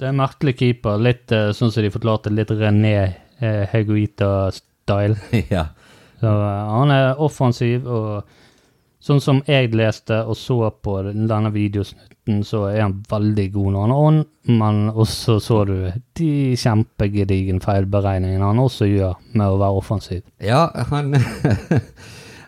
Det 0.00 0.08
er 0.08 0.14
en 0.14 0.22
merkelig 0.22 0.56
keeper. 0.56 1.00
Litt 1.02 1.32
eh, 1.36 1.50
sånn 1.56 1.72
som 1.72 1.84
de 1.84 1.92
forklarte, 1.92 2.32
litt 2.32 2.52
René 2.56 2.94
eh, 2.96 3.66
Heguita-style. 3.72 5.18
ja. 5.52 5.68
Så 6.20 6.28
eh, 6.28 6.70
han 6.76 6.94
er 6.94 7.20
offensiv, 7.20 7.88
og 7.88 8.22
sånn 9.00 9.22
som 9.24 9.42
jeg 9.48 9.72
leste 9.72 10.22
og 10.28 10.36
så 10.36 10.68
på 10.84 11.00
denne 11.08 11.52
videosnutten, 11.54 12.42
så 12.46 12.66
er 12.68 12.82
han 12.84 12.98
veldig 13.10 13.46
god 13.54 13.74
når 13.74 13.86
han 13.86 13.94
er 13.94 14.06
on, 14.06 14.22
men 14.60 14.80
også 14.92 15.38
så 15.42 15.62
du 15.68 15.76
de 16.20 16.32
kjempegedigen 16.60 17.62
feilberegningene 17.64 18.52
han 18.52 18.60
også 18.60 18.88
gjør 18.90 19.16
med 19.32 19.46
å 19.48 19.60
være 19.62 19.80
offensiv. 19.80 20.24
Ja, 20.44 20.66
han 20.92 21.16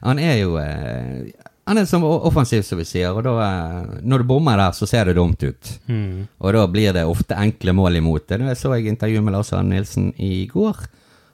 Han 0.02 0.18
er 0.18 0.40
jo 0.40 0.56
eh, 0.58 1.30
Han 1.68 1.78
er 1.78 1.86
som 1.86 2.04
offensiv, 2.04 2.64
som 2.66 2.80
vi 2.80 2.86
sier, 2.88 3.14
og 3.14 3.22
da 3.26 3.36
eh, 3.46 4.00
Når 4.02 4.22
du 4.22 4.28
bommer 4.32 4.58
der, 4.58 4.74
så 4.74 4.88
ser 4.88 5.08
det 5.08 5.14
dumt 5.18 5.42
ut. 5.42 5.74
Mm. 5.86 6.26
Og 6.42 6.56
da 6.56 6.64
blir 6.70 6.96
det 6.96 7.04
ofte 7.06 7.38
enkle 7.38 7.74
mål 7.76 8.00
imot 8.00 8.26
det. 8.32 8.40
Så 8.58 8.74
jeg 8.74 8.90
intervjuet 8.90 9.22
med 9.24 9.36
Lars 9.36 9.52
Arne 9.54 9.76
Nilsen 9.76 10.10
i 10.18 10.48
går. 10.50 10.82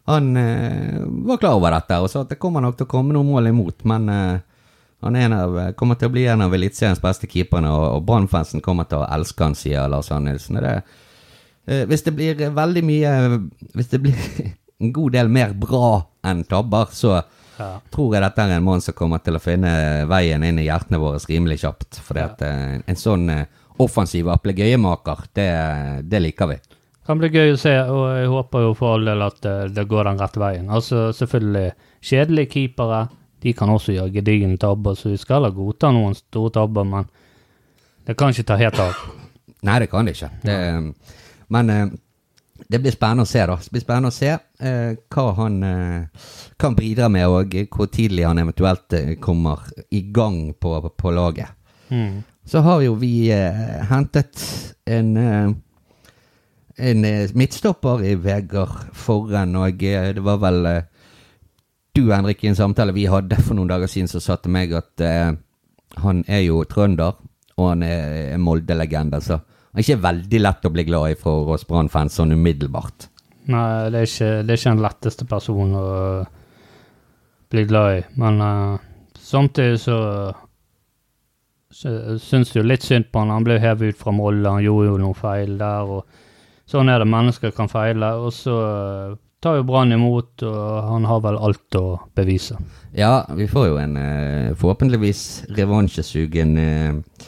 Han 0.08 0.36
eh, 0.40 1.00
var 1.28 1.36
klar 1.40 1.58
over 1.58 1.74
dette 1.76 1.98
og 2.00 2.08
sa 2.08 2.22
at 2.24 2.30
det 2.32 2.38
kommer 2.40 2.64
nok 2.64 2.78
til 2.78 2.86
å 2.88 2.92
komme 2.94 3.12
noen 3.12 3.28
mål 3.28 3.50
imot, 3.50 3.84
men 3.90 4.08
eh, 4.08 4.38
han 5.04 5.32
av, 5.36 5.58
kommer 5.78 5.98
til 6.00 6.08
å 6.08 6.14
bli 6.14 6.24
en 6.26 6.42
av 6.46 6.54
Eliteseriens 6.56 7.02
beste 7.02 7.28
keeperne, 7.30 7.70
og, 7.70 7.98
og 7.98 8.06
Brann-fansen 8.08 8.62
kommer 8.64 8.88
til 8.90 9.02
å 9.02 9.08
elske 9.14 9.44
han, 9.44 9.54
sier 9.58 9.86
Lars 9.92 10.08
Arne 10.14 10.32
Nilsen. 10.32 10.58
Det, 10.64 10.72
eh, 11.68 11.84
hvis 11.90 12.06
det 12.08 12.14
blir 12.16 12.40
veldig 12.56 12.82
mye 12.88 13.12
Hvis 13.76 13.92
det 13.92 14.00
blir 14.02 14.16
en 14.80 14.92
god 14.96 15.14
del 15.14 15.30
mer 15.30 15.52
bra 15.58 15.92
enn 16.26 16.44
tabber, 16.48 16.94
så 16.94 17.20
Ja. 17.58 17.80
tror 17.90 18.12
jeg 18.14 18.22
dette 18.22 18.42
er 18.44 18.52
en 18.54 18.62
mann 18.62 18.80
som 18.80 18.94
kommer 18.94 19.18
til 19.18 19.34
å 19.34 19.40
finne 19.42 20.06
veien 20.06 20.44
inn 20.46 20.60
i 20.62 20.68
hjertene 20.68 21.00
våre 21.02 21.18
rimelig 21.26 21.56
kjapt. 21.64 21.98
For 22.06 22.14
Ja. 22.20 22.28
en 22.38 22.94
sånn 22.96 23.28
eh, 23.34 23.46
offensiv 23.82 24.28
applegøyemaker, 24.30 25.24
det, 25.34 25.48
det 26.08 26.20
liker 26.22 26.46
vi. 26.52 26.58
Kan 27.08 27.20
bli 27.20 27.30
gøy 27.32 27.54
å 27.54 27.60
se, 27.60 27.72
og 27.88 28.02
jeg 28.18 28.28
håper 28.28 28.66
jo 28.66 28.72
for 28.76 28.98
all 28.98 29.06
del 29.08 29.22
at 29.24 29.46
eh, 29.48 29.62
det 29.72 29.86
går 29.88 30.10
den 30.10 30.18
rette 30.20 30.42
veien. 30.42 30.66
Altså 30.68 31.06
selvfølgelig, 31.16 31.70
kjedelige 32.04 32.52
keepere, 32.52 33.06
de 33.40 33.54
kan 33.56 33.70
også 33.72 33.94
gjøre 33.94 34.12
gedigne 34.18 34.58
tabber, 34.60 34.98
så 34.98 35.14
vi 35.14 35.20
skal 35.20 35.38
heller 35.38 35.54
godta 35.56 35.88
noen 35.94 36.16
store 36.18 36.52
tabber, 36.58 36.84
men 36.84 37.08
det 38.04 38.16
kan 38.18 38.34
ikke 38.34 38.44
ta 38.50 38.58
helt 38.60 38.82
av. 38.84 39.00
Nei, 39.66 39.78
det 39.80 39.88
kan 39.90 40.04
det 40.04 40.18
ikke. 40.18 40.30
Det, 40.44 40.58
men 41.56 41.72
eh, 41.72 41.86
det 42.68 42.80
blir 42.82 42.92
spennende 42.92 43.24
å 43.24 43.30
se, 43.30 43.44
da. 43.48 43.56
Det 43.56 43.72
blir 43.72 43.84
spennende 43.84 44.10
å 44.12 44.16
se 44.18 44.34
eh, 44.34 44.98
hva 45.14 45.26
han 45.38 45.62
eh, 45.64 46.26
kan 46.60 46.76
bidra 46.76 47.08
med, 47.12 47.24
og 47.30 47.56
hvor 47.72 47.88
tidlig 47.92 48.26
han 48.26 48.42
eventuelt 48.42 48.98
eh, 48.98 49.14
kommer 49.22 49.64
i 49.94 50.02
gang 50.12 50.50
på, 50.60 50.74
på 50.92 51.14
laget. 51.16 51.56
Mm. 51.88 52.20
Så 52.48 52.60
har 52.64 52.82
jo 52.84 52.98
vi 53.00 53.30
eh, 53.32 53.64
hentet 53.88 54.44
en 54.84 55.16
eh, 55.16 55.56
en 56.78 57.04
eh, 57.04 57.30
midtstopper 57.34 58.04
i 58.06 58.14
Vegard 58.22 58.92
Forren, 58.96 59.56
og 59.58 59.82
eh, 59.82 60.12
det 60.14 60.24
var 60.24 60.40
vel 60.42 60.66
eh, 60.70 60.86
du, 61.98 62.12
Henrik, 62.12 62.44
i 62.44 62.52
en 62.52 62.58
samtale 62.58 62.94
vi 62.94 63.08
hadde 63.10 63.40
for 63.42 63.58
noen 63.58 63.70
dager 63.70 63.90
siden, 63.90 64.10
som 64.10 64.22
sa 64.22 64.38
til 64.38 64.54
meg 64.54 64.74
at 64.78 65.02
eh, 65.02 65.32
han 65.98 66.24
er 66.30 66.44
jo 66.46 66.62
trønder, 66.68 67.18
og 67.58 67.70
han 67.72 67.82
er 67.82 68.34
en 68.36 68.44
Molde-legende, 68.44 69.20
så 69.24 69.40
han 69.40 69.80
er 69.80 69.86
ikke 69.86 70.04
veldig 70.04 70.42
lett 70.42 70.66
å 70.68 70.72
bli 70.74 70.84
glad 70.86 71.12
i 71.12 71.18
for 71.18 71.50
oss 71.54 71.66
Brann-fans 71.68 72.18
sånn 72.20 72.36
umiddelbart. 72.36 73.08
Nei, 73.48 73.88
det 73.90 74.02
er, 74.04 74.10
ikke, 74.10 74.30
det 74.44 74.52
er 74.52 74.60
ikke 74.60 74.74
den 74.74 74.84
letteste 74.84 75.26
personen 75.28 75.78
å 75.80 75.88
bli 77.48 77.64
glad 77.66 77.96
i, 77.96 78.04
men 78.20 78.44
eh, 78.44 78.86
samtidig 79.18 79.80
så, 79.82 79.98
syns 81.72 82.54
jo 82.54 82.64
litt 82.64 82.86
synd 82.86 83.10
på 83.12 83.20
han. 83.20 83.34
Han 83.34 83.44
ble 83.44 83.58
hevet 83.60 83.92
ut 83.92 84.00
fra 84.00 84.14
Molde, 84.14 84.48
han 84.48 84.64
gjorde 84.64 84.88
jo 84.92 85.02
noe 85.02 85.16
feil 85.16 85.58
der, 85.60 85.92
og 85.98 86.27
sånn 86.68 86.92
er 86.92 87.02
det. 87.02 87.08
Mennesker 87.10 87.54
kan 87.56 87.70
feile, 87.72 88.12
og 88.20 88.32
så 88.36 88.58
eh, 88.66 89.16
tar 89.40 89.58
jo 89.58 89.66
Brann 89.66 89.94
imot, 89.94 90.42
og 90.42 90.84
han 90.88 91.06
har 91.08 91.22
vel 91.22 91.38
alt 91.38 91.78
å 91.78 91.86
bevise. 92.16 92.58
Ja, 92.96 93.22
vi 93.36 93.46
får 93.50 93.66
jo 93.70 93.80
en 93.80 93.96
eh, 94.00 94.54
forhåpentligvis 94.58 95.24
revansjesugen 95.56 96.56
eh, 96.62 97.26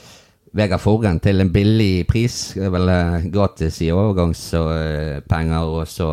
Vegard 0.56 0.82
Forren 0.82 1.20
til 1.22 1.44
en 1.44 1.52
billig 1.54 2.06
pris. 2.10 2.56
Vel 2.58 2.90
eh, 2.90 3.28
gratis 3.30 3.78
i 3.86 3.92
overgangspenger, 3.94 5.74
og 5.76 5.86
så 5.88 6.10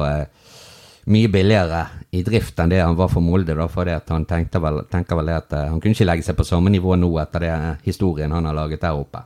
mye 1.08 1.32
billigere 1.32 1.86
i 2.20 2.22
drift 2.26 2.60
enn 2.60 2.74
det 2.74 2.84
han 2.84 2.98
var 3.00 3.10
for 3.10 3.24
Molde. 3.24 3.56
da, 3.56 3.66
at 3.96 4.10
Han 4.12 4.28
vel, 4.28 4.84
tenker 4.92 5.16
vel 5.16 5.30
at 5.32 5.54
han 5.56 5.80
kunne 5.80 5.96
ikke 5.96 6.06
legge 6.06 6.28
seg 6.28 6.36
på 6.36 6.46
samme 6.46 6.70
nivå 6.70 6.96
nå 7.00 7.10
etter 7.24 7.40
det 7.40 7.54
historien 7.88 8.32
han 8.32 8.46
har 8.46 8.54
laget 8.54 8.84
der 8.84 9.00
oppe. 9.00 9.24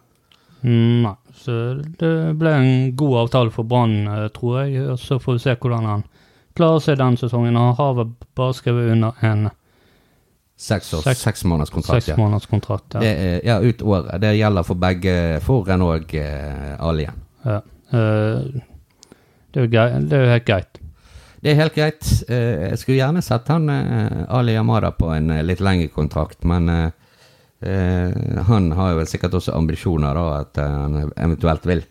Mm, 0.64 1.02
Nei, 1.08 1.16
så 1.42 1.56
det 2.00 2.12
ble 2.38 2.52
en 2.54 2.96
god 3.00 3.16
avtale 3.26 3.52
for 3.54 3.64
Brann, 3.66 4.08
eh, 4.08 4.28
tror 4.36 4.60
jeg. 4.64 4.84
Og 4.94 5.00
så 5.02 5.18
får 5.22 5.34
vi 5.40 5.44
se 5.48 5.56
hvordan 5.56 5.88
han 5.90 6.04
klarer 6.58 6.80
seg 6.86 6.98
den 7.00 7.18
sesongen. 7.18 7.56
Han 7.58 7.76
har 7.78 7.94
vel 7.98 8.12
bare 8.38 8.54
skrevet 8.58 8.92
under 8.94 9.14
en 9.26 9.50
Seks, 10.62 10.92
års, 10.94 11.04
Seks- 11.08 11.24
seks 11.26 11.44
måneders 11.50 11.72
kontrakt, 11.74 12.04
seks 12.04 12.12
ja. 12.12 12.16
måneders 12.22 12.46
kontrakt. 12.46 12.90
Det 12.94 13.02
Ja. 13.02 13.12
er, 13.12 13.40
ja, 13.48 13.56
ut 13.60 13.82
året. 13.82 14.20
Det 14.22 14.36
gjelder 14.38 14.64
for 14.68 14.76
begge 14.78 15.40
Forren 15.42 15.82
og 15.82 16.14
uh, 16.14 16.76
Alien. 16.88 17.16
Ja. 17.46 17.56
Eh, 17.90 18.62
det, 19.52 19.58
er 19.58 19.66
jo 19.66 19.68
det 20.06 20.14
er 20.14 20.22
jo 20.22 20.30
helt 20.30 20.46
greit. 20.46 20.78
Det 21.42 21.52
er 21.52 21.56
helt 21.58 21.74
greit. 21.74 22.12
Eh, 22.30 22.70
jeg 22.70 22.78
skulle 22.78 23.00
gjerne 23.00 23.24
sett 23.26 23.48
han 23.50 23.66
eh, 23.74 24.22
Ali 24.30 24.54
Yamada 24.54 24.92
på 24.94 25.10
en 25.16 25.32
eh, 25.34 25.42
litt 25.42 25.60
lengre 25.66 25.88
kontrakt, 25.90 26.44
men 26.46 26.70
eh, 27.62 28.44
han 28.48 28.72
har 28.72 28.92
jo 28.92 29.00
vel 29.02 29.10
sikkert 29.10 29.38
også 29.40 29.56
ambisjoner, 29.58 30.18
da, 30.18 30.42
at 30.42 30.60
eh, 30.62 30.78
han 30.84 31.00
eventuelt 31.16 31.66
vil 31.70 31.84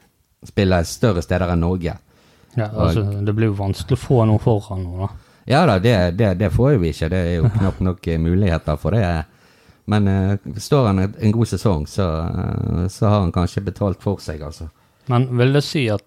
spille 0.46 0.80
større 0.88 1.22
steder 1.24 1.52
enn 1.54 1.62
Norge. 1.64 1.96
Ja, 2.56 2.66
altså, 2.66 3.04
det 3.22 3.34
blir 3.36 3.52
jo 3.52 3.58
vanskelig 3.60 3.98
å 3.98 4.04
få 4.04 4.22
noe 4.26 4.42
foran 4.42 4.86
nå, 4.86 5.04
da. 5.04 5.10
Ja 5.50 5.64
da, 5.66 5.78
det, 5.82 5.94
det, 6.18 6.34
det 6.38 6.50
får 6.54 6.74
jo 6.74 6.80
vi 6.82 6.90
ikke. 6.94 7.08
Det 7.10 7.20
er 7.20 7.36
jo 7.38 7.50
knapt 7.58 7.84
nok 7.84 8.06
eh, 8.06 8.20
muligheter 8.22 8.80
for 8.80 8.96
det. 8.96 9.04
Men 9.90 10.10
eh, 10.10 10.58
står 10.58 10.90
han 10.90 11.04
en, 11.04 11.14
en 11.18 11.34
god 11.34 11.50
sesong, 11.50 11.86
så, 11.90 12.08
så 12.90 13.06
har 13.06 13.24
han 13.24 13.34
kanskje 13.34 13.64
betalt 13.70 14.02
for 14.02 14.22
seg, 14.22 14.42
altså. 14.46 14.68
Men 15.10 15.26
vil 15.38 15.56
det 15.56 15.64
si 15.66 15.88
at 15.90 16.04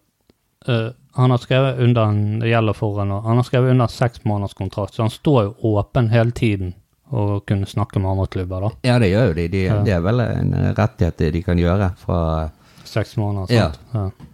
uh, 0.69 0.93
han 1.17 1.33
har 1.33 1.41
skrevet 1.41 1.81
under 1.83 2.07
en, 2.07 2.21
det 2.39 2.53
gjelder 2.53 2.77
for 2.77 3.01
han, 3.01 3.11
han 3.25 3.41
har 3.41 3.47
skrevet 3.47 3.73
under 3.73 3.91
seks 3.91 4.23
måneders 4.23 4.55
kontrakt, 4.55 4.95
så 4.95 5.03
han 5.03 5.11
står 5.11 5.41
jo 5.43 5.73
åpen 5.73 6.07
hele 6.13 6.31
tiden 6.31 6.71
og 7.13 7.45
kunne 7.49 7.67
snakke 7.69 8.01
med 8.01 8.09
andre 8.15 8.27
klubber, 8.33 8.65
da. 8.67 8.69
Ja, 8.89 8.97
det 8.99 9.11
gjør 9.13 9.27
jo 9.29 9.33
de. 9.37 9.47
de 9.53 9.63
Ja. 9.67 9.79
Det 9.85 9.93
er 9.93 10.01
vel 10.01 10.19
en 10.25 10.53
rettighet 10.77 11.17
de 11.33 11.41
kan 11.45 11.59
gjøre 11.61 11.91
fra 12.01 12.19
Seks 12.83 13.15
måneder, 13.17 13.53
Ja. 13.53 13.69
sant? 13.71 13.79
Ja. 13.93 14.29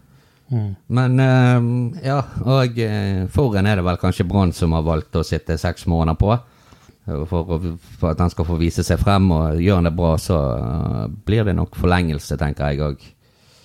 Mm. 0.51 0.69
Men 0.89 1.19
eh, 1.21 2.07
ja, 2.07 2.21
og 2.41 2.79
uh, 2.81 3.27
foran 3.29 3.67
er 3.69 3.75
det 3.77 3.83
vel 3.85 3.99
kanskje 4.01 4.25
Brann 4.27 4.51
som 4.57 4.71
har 4.73 4.81
valgt 4.87 5.13
å 5.15 5.21
sitte 5.23 5.57
seks 5.61 5.85
måneder 5.85 6.17
på. 6.17 6.31
eh, 6.33 7.25
For, 7.29 7.61
for 7.99 8.09
at 8.09 8.19
han 8.23 8.31
skal 8.33 8.45
få 8.47 8.57
vise 8.57 8.83
seg 8.83 8.97
frem, 8.99 9.29
og 9.31 9.61
gjør 9.61 9.75
han 9.77 9.83
det 9.91 9.93
bra, 9.95 10.15
så 10.17 10.39
eh, 10.57 11.07
blir 11.29 11.45
det 11.45 11.55
nok 11.55 11.77
forlengelse, 11.77 12.37
tenker 12.41 12.71
jeg 12.73 12.81
òg. 12.81 13.05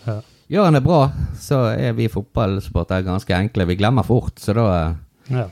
Ja. 0.06 0.18
Gjør 0.52 0.64
han 0.68 0.76
det 0.76 0.84
bra, 0.84 1.00
så 1.40 1.62
er 1.72 1.94
vi 1.96 2.10
fotballsupportere 2.12 3.06
ganske 3.08 3.32
enkle. 3.38 3.64
Vi 3.72 3.76
glemmer 3.80 4.04
fort, 4.04 4.36
så 4.38 4.52
da 4.52 4.66
eh, 4.82 4.94
Ja. 5.40 5.46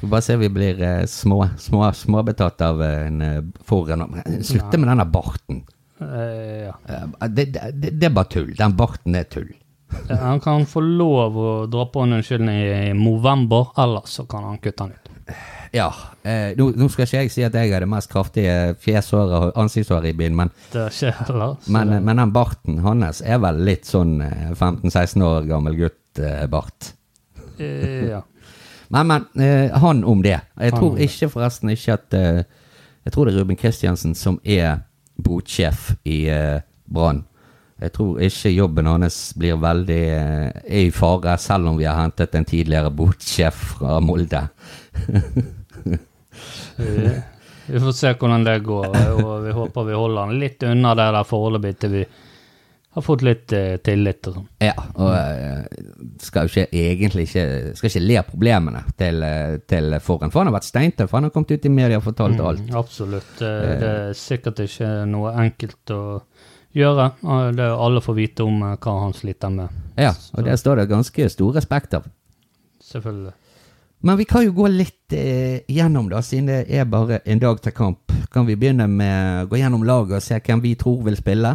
Vi 0.00 0.08
bare 0.10 0.22
se 0.22 0.36
vi 0.36 0.48
blir 0.52 0.80
eh, 0.82 1.04
små, 1.06 1.48
små, 1.58 1.86
småbetatt 1.94 2.60
av 2.66 2.82
en 2.82 3.22
uh, 3.22 3.40
foran. 3.64 4.20
Slutte 4.42 4.78
med 4.78 4.88
denne 4.90 5.06
barten. 5.06 5.62
Eh, 6.00 6.64
ja. 6.66 6.74
Eh, 6.88 7.28
det, 7.28 7.44
det, 7.54 7.90
det 8.00 8.08
er 8.10 8.14
bare 8.16 8.28
tull. 8.34 8.50
Den 8.58 8.74
barten 8.76 9.14
er 9.16 9.24
tull. 9.30 9.52
Han 10.10 10.40
kan 10.42 10.64
få 10.66 10.80
lov 10.82 11.36
å 11.38 11.50
dra 11.70 11.84
på 11.86 12.02
en 12.02 12.16
unnskyldning 12.16 12.56
i 12.64 12.92
november, 12.98 13.68
ellers 13.78 14.16
så 14.18 14.24
kan 14.26 14.42
han 14.48 14.58
kutte 14.58 14.88
den 14.88 14.96
ut. 14.96 15.10
Ja. 15.74 15.86
Eh, 16.26 16.50
nå, 16.58 16.66
nå 16.78 16.88
skal 16.90 17.06
ikke 17.06 17.20
jeg 17.22 17.30
si 17.32 17.44
at 17.46 17.54
jeg 17.56 17.70
er 17.72 17.84
det 17.84 17.88
mest 17.90 18.10
kraftige 18.12 18.74
fjesåret 18.82 19.32
og 19.38 19.60
ansiktshåret 19.62 20.10
i 20.10 20.16
byen, 20.18 20.34
men, 20.36 20.50
Det 20.74 20.88
skjer 20.94 21.14
heller. 21.22 21.54
men, 21.72 21.94
det- 21.94 22.02
men 22.06 22.20
den 22.20 22.32
barten 22.34 22.78
hans 22.84 23.22
er 23.22 23.38
vel 23.42 23.62
litt 23.64 23.86
sånn 23.88 24.18
eh, 24.26 24.50
15-16 24.58 25.22
år 25.24 25.46
gammel 25.48 25.78
gutt-bart. 25.78 26.92
eh, 27.58 28.10
ja. 28.10 28.20
Men, 28.88 29.06
men. 29.06 29.26
Eh, 29.40 29.78
han 29.80 30.04
om 30.04 30.22
det. 30.22 30.40
Jeg 30.60 30.74
tror 30.76 30.98
ikke 31.00 31.30
forresten 31.32 31.72
ikke 31.72 31.98
at 31.98 32.16
eh, 32.18 32.42
Jeg 33.04 33.12
tror 33.12 33.26
det 33.26 33.34
er 33.34 33.40
Ruben 33.42 33.58
Kristiansen 33.60 34.14
som 34.16 34.38
er 34.44 34.80
botsjef 35.20 35.92
i 36.04 36.24
eh, 36.32 36.60
Brann. 36.84 37.24
Jeg 37.80 37.92
tror 37.92 38.20
ikke 38.22 38.52
jobben 38.54 38.86
hans 38.88 39.18
blir 39.36 39.58
veldig 39.60 40.02
eh, 40.14 40.48
er 40.64 40.86
i 40.86 40.92
fare, 40.94 41.36
selv 41.42 41.68
om 41.68 41.78
vi 41.78 41.88
har 41.88 41.98
hentet 42.00 42.34
en 42.34 42.46
tidligere 42.48 42.92
botsjef 42.94 43.60
fra 43.74 43.98
Molde. 44.00 44.46
Vi, 46.76 47.10
vi 47.66 47.82
får 47.82 47.96
se 47.98 48.14
hvordan 48.14 48.46
det 48.46 48.60
går, 48.64 48.94
og 49.18 49.34
vi 49.44 49.56
håper 49.58 49.90
vi 49.90 49.98
holder 49.98 50.30
han 50.30 50.38
litt 50.40 50.64
unna 50.64 50.94
det 50.96 51.10
der 51.18 51.28
foreløpig 51.28 51.76
til 51.82 51.98
vi 51.98 52.06
har 52.94 53.02
fått 53.04 53.24
litt 53.26 53.52
eh, 53.56 53.76
tillit 53.84 54.28
og 54.30 54.36
sånn. 54.38 54.48
Ja, 54.62 54.74
og 54.94 55.12
eh, 55.14 55.84
skal 56.22 56.46
jo 56.46 56.52
ikke 56.52 56.82
egentlig 56.84 57.26
ikke 57.28 57.44
Skal 57.74 57.90
ikke 57.90 58.02
le 58.04 58.18
av 58.20 58.28
problemene 58.30 58.82
til, 58.98 59.22
eh, 59.26 59.58
til 59.70 59.98
Forhen, 60.04 60.32
for 60.32 60.42
han 60.42 60.52
har 60.52 60.58
vært 60.58 60.70
steintøff. 60.70 61.14
Han 61.16 61.28
har 61.28 61.34
kommet 61.34 61.54
ut 61.54 61.66
i 61.66 61.72
media 61.72 62.00
og 62.00 62.06
fortalt 62.06 62.40
alt. 62.40 62.66
Mm, 62.68 62.74
absolutt. 62.78 63.32
Det, 63.40 63.54
det 63.82 63.94
er 63.94 64.18
sikkert 64.18 64.62
ikke 64.66 64.90
noe 65.10 65.34
enkelt 65.44 65.94
å 65.94 66.02
gjøre. 66.74 67.08
og 67.22 67.56
Det 67.56 67.64
er 67.64 67.78
alle 67.86 68.02
får 68.04 68.18
vite 68.18 68.46
om 68.46 68.62
eh, 68.62 68.76
hva 68.82 68.98
han 69.04 69.16
sliter 69.16 69.54
med. 69.54 69.80
Ja, 70.00 70.12
og 70.34 70.44
der 70.46 70.58
står 70.60 70.82
det 70.82 70.90
ganske 70.90 71.30
stor 71.32 71.56
respekt 71.56 71.96
av. 71.98 72.06
Selvfølgelig. 72.84 73.34
Men 74.04 74.18
vi 74.20 74.26
kan 74.28 74.44
jo 74.44 74.52
gå 74.52 74.68
litt 74.68 75.14
eh, 75.16 75.62
gjennom, 75.72 76.10
da, 76.12 76.20
siden 76.20 76.50
det 76.50 76.64
er 76.68 76.84
bare 76.90 77.22
en 77.24 77.40
dag 77.40 77.62
til 77.64 77.72
kamp. 77.72 78.12
Kan 78.34 78.44
vi 78.48 78.58
begynne 78.58 78.88
med 78.90 79.44
å 79.44 79.48
gå 79.48 79.62
gjennom 79.62 79.86
laget 79.86 80.18
og 80.18 80.26
se 80.26 80.40
hvem 80.44 80.60
vi 80.64 80.74
tror 80.80 81.00
vil 81.06 81.16
spille? 81.16 81.54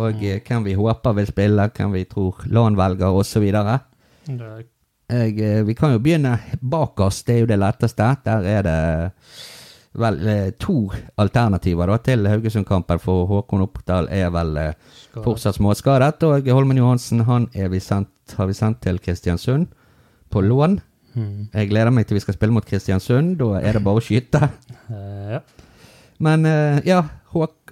Og 0.00 0.22
eh, 0.24 0.38
hvem 0.46 0.64
vi 0.64 0.72
håper 0.78 1.16
vil 1.18 1.26
spille, 1.28 1.66
hvem 1.76 1.92
vi 1.92 2.04
tror 2.08 2.44
LAN 2.48 2.76
velger, 2.78 3.12
osv. 3.12 3.44
Jeg, 5.12 5.34
eh, 5.42 5.62
vi 5.66 5.74
kan 5.76 5.92
jo 5.92 5.98
begynne 6.00 6.38
bak 6.60 7.00
oss, 7.04 7.22
det 7.26 7.34
er 7.34 7.42
jo 7.42 7.50
det 7.50 7.58
letteste. 7.60 8.06
Der 8.24 8.46
er 8.48 8.62
det 8.64 8.76
vel 10.00 10.16
eh, 10.32 10.50
to 10.56 10.76
alternativer 11.20 11.90
da, 11.92 11.98
til 12.00 12.24
Haugesund-kampen, 12.30 13.02
for 13.02 13.26
Håkon 13.28 13.66
Oppdal 13.66 14.08
er 14.08 14.30
vel 14.32 14.54
Skadet. 14.56 15.24
fortsatt 15.26 15.58
småskadet. 15.58 16.22
Og 16.24 16.48
Holmen 16.48 16.80
Johansen 16.80 17.26
han 17.28 17.50
vi 17.52 17.80
sendt, 17.80 18.36
har 18.38 18.48
vi 18.48 18.56
sendt 18.56 18.80
til 18.86 18.98
Kristiansund 19.04 19.66
på 20.32 20.40
lån. 20.40 20.78
mm, 21.14 21.48
Jeg 21.52 21.68
gleder 21.68 21.90
meg 21.92 22.06
til 22.08 22.16
vi 22.16 22.24
skal 22.24 22.34
spille 22.38 22.54
mot 22.56 22.64
Kristiansund. 22.64 23.36
Da 23.42 23.60
er 23.60 23.72
det 23.76 23.84
bare 23.84 24.00
å 24.00 24.04
skyte. 24.04 24.48
ja. 24.88 25.42
Men 26.22 26.44
ja, 26.86 27.00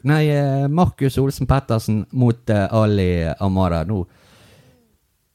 nei, 0.08 0.24
eh, 0.32 0.68
Markus 0.68 1.18
Olsen 1.18 1.46
Pettersen 1.50 2.04
mot 2.12 2.50
eh, 2.50 2.66
Ali 2.72 3.10
Amara 3.40 3.84
Nå 3.84 4.04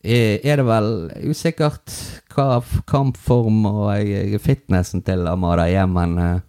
er 0.05 0.39
er 0.45 0.59
det 0.61 0.65
vel 0.67 0.89
usikkert 1.25 1.93
hva 2.35 2.61
kampform 2.87 3.65
og 3.65 3.93
eh, 3.97 4.37
fitnessen 4.39 5.01
til 5.05 5.27
Amara 5.27 5.67
er, 5.69 5.85
men 5.89 6.17
eh, 6.17 6.39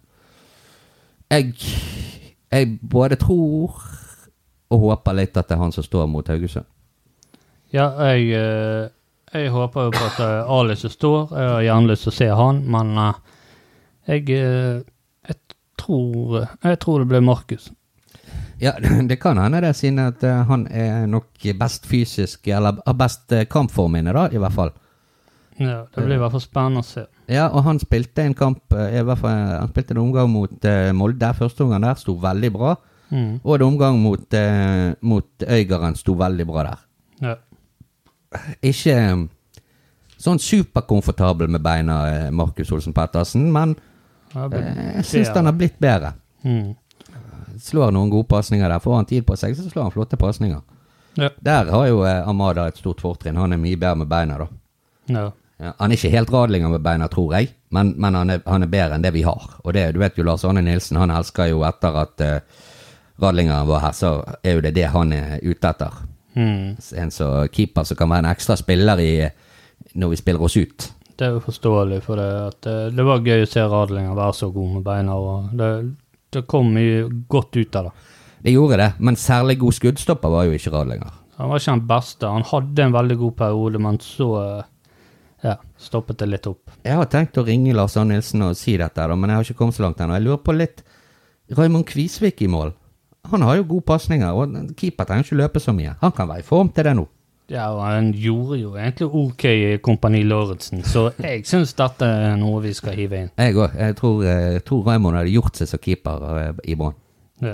jeg, 1.31 1.53
jeg 2.51 2.79
både 2.81 3.17
tror 3.19 3.81
og 4.69 4.83
håper 4.83 5.15
litt 5.15 5.37
at 5.37 5.47
det 5.47 5.55
er 5.55 5.63
han 5.63 5.71
som 5.71 5.83
står 5.83 6.07
mot 6.11 6.27
Haugesund. 6.27 6.65
ja, 7.71 7.87
jeg, 8.11 8.29
eh, 8.35 8.89
jeg 9.33 9.51
håper 9.51 9.87
jo 9.87 9.91
på 9.91 10.05
at 10.05 10.19
Ali 10.47 10.75
som 10.75 10.89
står. 10.89 11.33
Jeg 11.35 11.49
har 11.49 11.61
gjerne 11.61 11.87
lyst 11.91 12.03
til 12.03 12.11
å 12.11 12.17
se 12.17 12.27
han, 12.41 12.61
men 12.71 12.93
eh, 12.97 13.17
jeg, 14.07 14.29
eh, 14.29 14.83
jeg, 15.27 15.37
tror, 15.79 16.47
jeg 16.63 16.79
tror 16.83 16.99
det 16.99 17.09
blir 17.11 17.25
Markus. 17.25 17.71
Ja, 18.61 18.73
det 19.09 19.19
kan 19.21 19.37
hende 19.37 19.61
det, 19.61 19.75
siden 19.77 20.01
at 20.03 20.23
eh, 20.25 20.43
han 20.49 20.67
er 20.67 21.05
nok 21.09 21.45
best 21.59 21.87
fysisk, 21.87 22.47
eller 22.47 22.81
har 22.85 22.97
best 22.97 23.31
uh, 23.33 23.45
kampform 23.49 23.99
inne, 23.99 24.15
da, 24.15 24.27
i 24.33 24.41
hvert 24.41 24.55
fall. 24.55 24.73
Ja, 25.57 25.83
det 25.93 26.03
blir 26.03 26.17
i 26.17 26.21
hvert 26.21 26.33
fall 26.35 26.43
spennende 26.43 26.83
å 26.83 26.85
se. 26.85 27.07
Ja, 27.27 27.47
og 27.49 27.63
han 27.65 27.79
spilte 27.81 28.23
en 28.25 28.35
kamp, 28.37 28.65
eh, 28.73 28.99
i 28.99 29.05
hvert 29.05 29.21
fall, 29.21 29.37
han 29.61 29.71
spilte 29.73 29.95
en 29.95 30.03
omgang 30.03 30.29
mot 30.31 30.65
eh, 30.69 30.91
Molde. 30.95 31.33
Første 31.37 31.65
omgang 31.65 31.85
der 31.85 31.97
sto 31.99 32.17
veldig 32.21 32.51
bra. 32.53 32.75
Mm. 33.09 33.39
Og 33.39 33.55
en 33.55 33.65
omgang 33.69 33.97
mot, 34.03 34.25
uh, 34.35 34.91
mot 35.01 35.47
Øygarden 35.47 35.95
sto 35.95 36.17
veldig 36.19 36.45
bra 36.49 36.65
der. 36.67 36.87
Ja. 37.23 37.35
Ikke 38.65 38.93
eh, 38.93 39.21
sånn 40.19 40.41
superkomfortabel 40.41 41.49
med 41.51 41.63
beina, 41.65 41.99
eh, 42.11 42.27
Markus 42.35 42.71
Olsen 42.75 42.95
Pettersen, 42.95 43.47
men 43.53 43.75
eh, 44.35 44.97
jeg 44.99 45.07
syns 45.11 45.33
han 45.35 45.49
har 45.49 45.57
blitt 45.57 45.77
bedre. 45.81 46.13
Mm. 46.43 46.75
Slår 47.61 47.93
noen 47.95 48.11
gode 48.13 48.27
pasninger 48.29 48.69
der. 48.69 48.83
Får 48.83 48.95
han 48.95 49.09
tid 49.09 49.25
på 49.27 49.37
seg, 49.39 49.55
så 49.57 49.67
slår 49.69 49.87
han 49.89 49.95
flotte 49.95 50.19
pasninger. 50.19 50.61
Ja. 51.17 51.31
Der 51.41 51.71
har 51.73 51.87
jo 51.89 52.03
eh, 52.05 52.27
Amada 52.29 52.67
et 52.69 52.77
stort 52.77 53.01
fortrinn. 53.01 53.39
Han 53.39 53.55
er 53.55 53.61
mye 53.61 53.79
bedre 53.79 54.03
med 54.03 54.11
beina, 54.11 54.37
da. 54.43 54.47
Ja. 55.07 55.27
Ja, 55.57 55.71
han 55.79 55.89
er 55.89 55.97
ikke 55.97 56.13
helt 56.13 56.29
radlinger 56.29 56.69
med 56.69 56.83
beina, 56.85 57.07
tror 57.09 57.31
jeg, 57.33 57.47
men, 57.73 57.95
men 57.97 58.13
han, 58.13 58.29
er, 58.29 58.43
han 58.45 58.61
er 58.61 58.69
bedre 58.69 58.97
enn 58.97 59.05
det 59.05 59.11
vi 59.15 59.23
har. 59.25 59.47
Og 59.63 59.73
det, 59.73 59.87
du 59.95 60.01
vet 60.03 60.19
jo 60.19 60.25
Lars 60.27 60.45
Arne 60.45 60.61
Nilsen, 60.61 60.99
han 61.01 61.13
elsker 61.13 61.49
jo 61.49 61.63
etter 61.65 61.97
at 61.97 62.21
uh, 62.21 62.67
radlingeren 63.23 63.65
var 63.65 63.81
her, 63.87 63.95
så 63.97 64.11
er 64.45 64.59
jo 64.59 64.61
det 64.67 64.75
det 64.77 64.85
han 64.93 65.15
er 65.17 65.39
ute 65.41 65.71
etter. 65.71 65.97
Mm. 66.37 66.77
En 67.01 67.13
så 67.13 67.31
keeper 67.49 67.87
som 67.89 67.97
kan 67.97 68.11
være 68.13 68.27
en 68.27 68.29
ekstra 68.35 68.59
spiller 68.59 69.01
i, 69.01 69.11
når 69.97 70.13
vi 70.13 70.21
spiller 70.21 70.45
oss 70.45 70.59
ut. 70.61 70.91
Det 71.17 71.25
er 71.25 71.33
jo 71.33 71.41
forståelig, 71.41 72.03
for 72.05 72.21
det, 72.21 72.29
at 72.51 72.69
eh, 72.69 72.83
det 72.93 73.05
var 73.07 73.25
gøy 73.25 73.41
å 73.41 73.49
se 73.49 73.63
Radlinger 73.65 74.13
være 74.13 74.37
så 74.37 74.51
god 74.53 74.75
med 74.75 74.83
beina. 74.85 75.15
og 75.17 75.55
Det, 75.57 75.71
det 76.37 76.47
kom 76.49 76.71
mye 76.75 77.05
godt 77.29 77.57
ut 77.57 77.77
av 77.79 77.89
det. 77.89 78.13
Det 78.47 78.53
gjorde 78.53 78.77
det, 78.79 78.91
men 79.03 79.17
særlig 79.19 79.57
god 79.59 79.75
skuddstopper 79.75 80.31
var 80.31 80.47
jo 80.47 80.55
ikke 80.55 80.73
radlinger. 80.73 81.13
Han 81.37 81.51
var 81.51 81.61
ikke 81.61 81.73
den 81.73 81.87
beste. 81.89 82.29
Han 82.29 82.45
hadde 82.49 82.83
en 82.83 82.95
veldig 82.95 83.17
god 83.17 83.33
periode, 83.37 83.81
men 83.81 83.99
så 84.01 84.27
eh, 84.41 84.69
ja, 85.45 85.55
stoppet 85.81 86.21
det 86.21 86.29
litt 86.31 86.47
opp. 86.49 86.71
Jeg 86.85 86.97
har 86.97 87.09
tenkt 87.11 87.37
å 87.37 87.45
ringe 87.45 87.75
Lars 87.77 87.97
Arne 87.99 88.17
Nilsen 88.17 88.45
og 88.45 88.57
si 88.57 88.77
dette, 88.79 89.07
men 89.13 89.29
jeg 89.29 89.39
har 89.39 89.47
ikke 89.47 89.59
kommet 89.61 89.77
så 89.77 89.85
langt 89.85 90.01
ennå. 90.01 90.17
Jeg 90.17 90.25
lurer 90.25 90.41
på 90.45 90.55
litt 90.55 90.83
Raymond 91.57 91.87
Kvisvik 91.89 92.41
i 92.41 92.51
mål. 92.51 92.73
han 93.27 93.41
har 93.41 93.57
jo 93.57 93.63
gode 93.67 93.83
pasninger, 93.83 94.31
og 94.31 94.73
keeper 94.79 95.05
trenger 95.05 95.25
ikke 95.25 95.41
løpe 95.41 95.59
så 95.59 95.73
mye. 95.75 95.97
Han 96.01 96.11
kan 96.15 96.29
være 96.29 96.39
i 96.39 96.47
form 96.47 96.69
til 96.69 96.87
det 96.87 96.95
nå. 96.95 97.07
Ja, 97.47 97.69
og 97.71 97.79
han 97.85 98.09
gjorde 98.11 98.57
jo 98.59 98.73
egentlig 98.75 99.07
OK 99.07 99.43
i 99.47 99.77
Kompani 99.83 100.19
Lauritzen, 100.27 100.81
så 100.83 101.05
jeg 101.15 101.45
syns 101.47 101.71
dette 101.79 102.03
er 102.03 102.33
noe 102.39 102.59
vi 102.65 102.73
skal 102.75 102.97
hive 102.99 103.21
inn. 103.23 103.29
Jeg 103.39 103.55
òg. 103.55 103.77
Jeg 103.79 103.95
tror, 103.95 104.25
eh, 104.27 104.57
tror 104.67 104.83
Raymond 104.89 105.15
hadde 105.15 105.31
gjort 105.31 105.55
seg 105.55 105.69
som 105.71 105.79
keeper 105.79 106.25
eh, 106.41 106.49
i 106.67 106.75
Brann. 106.75 106.97
Ja. 107.39 107.53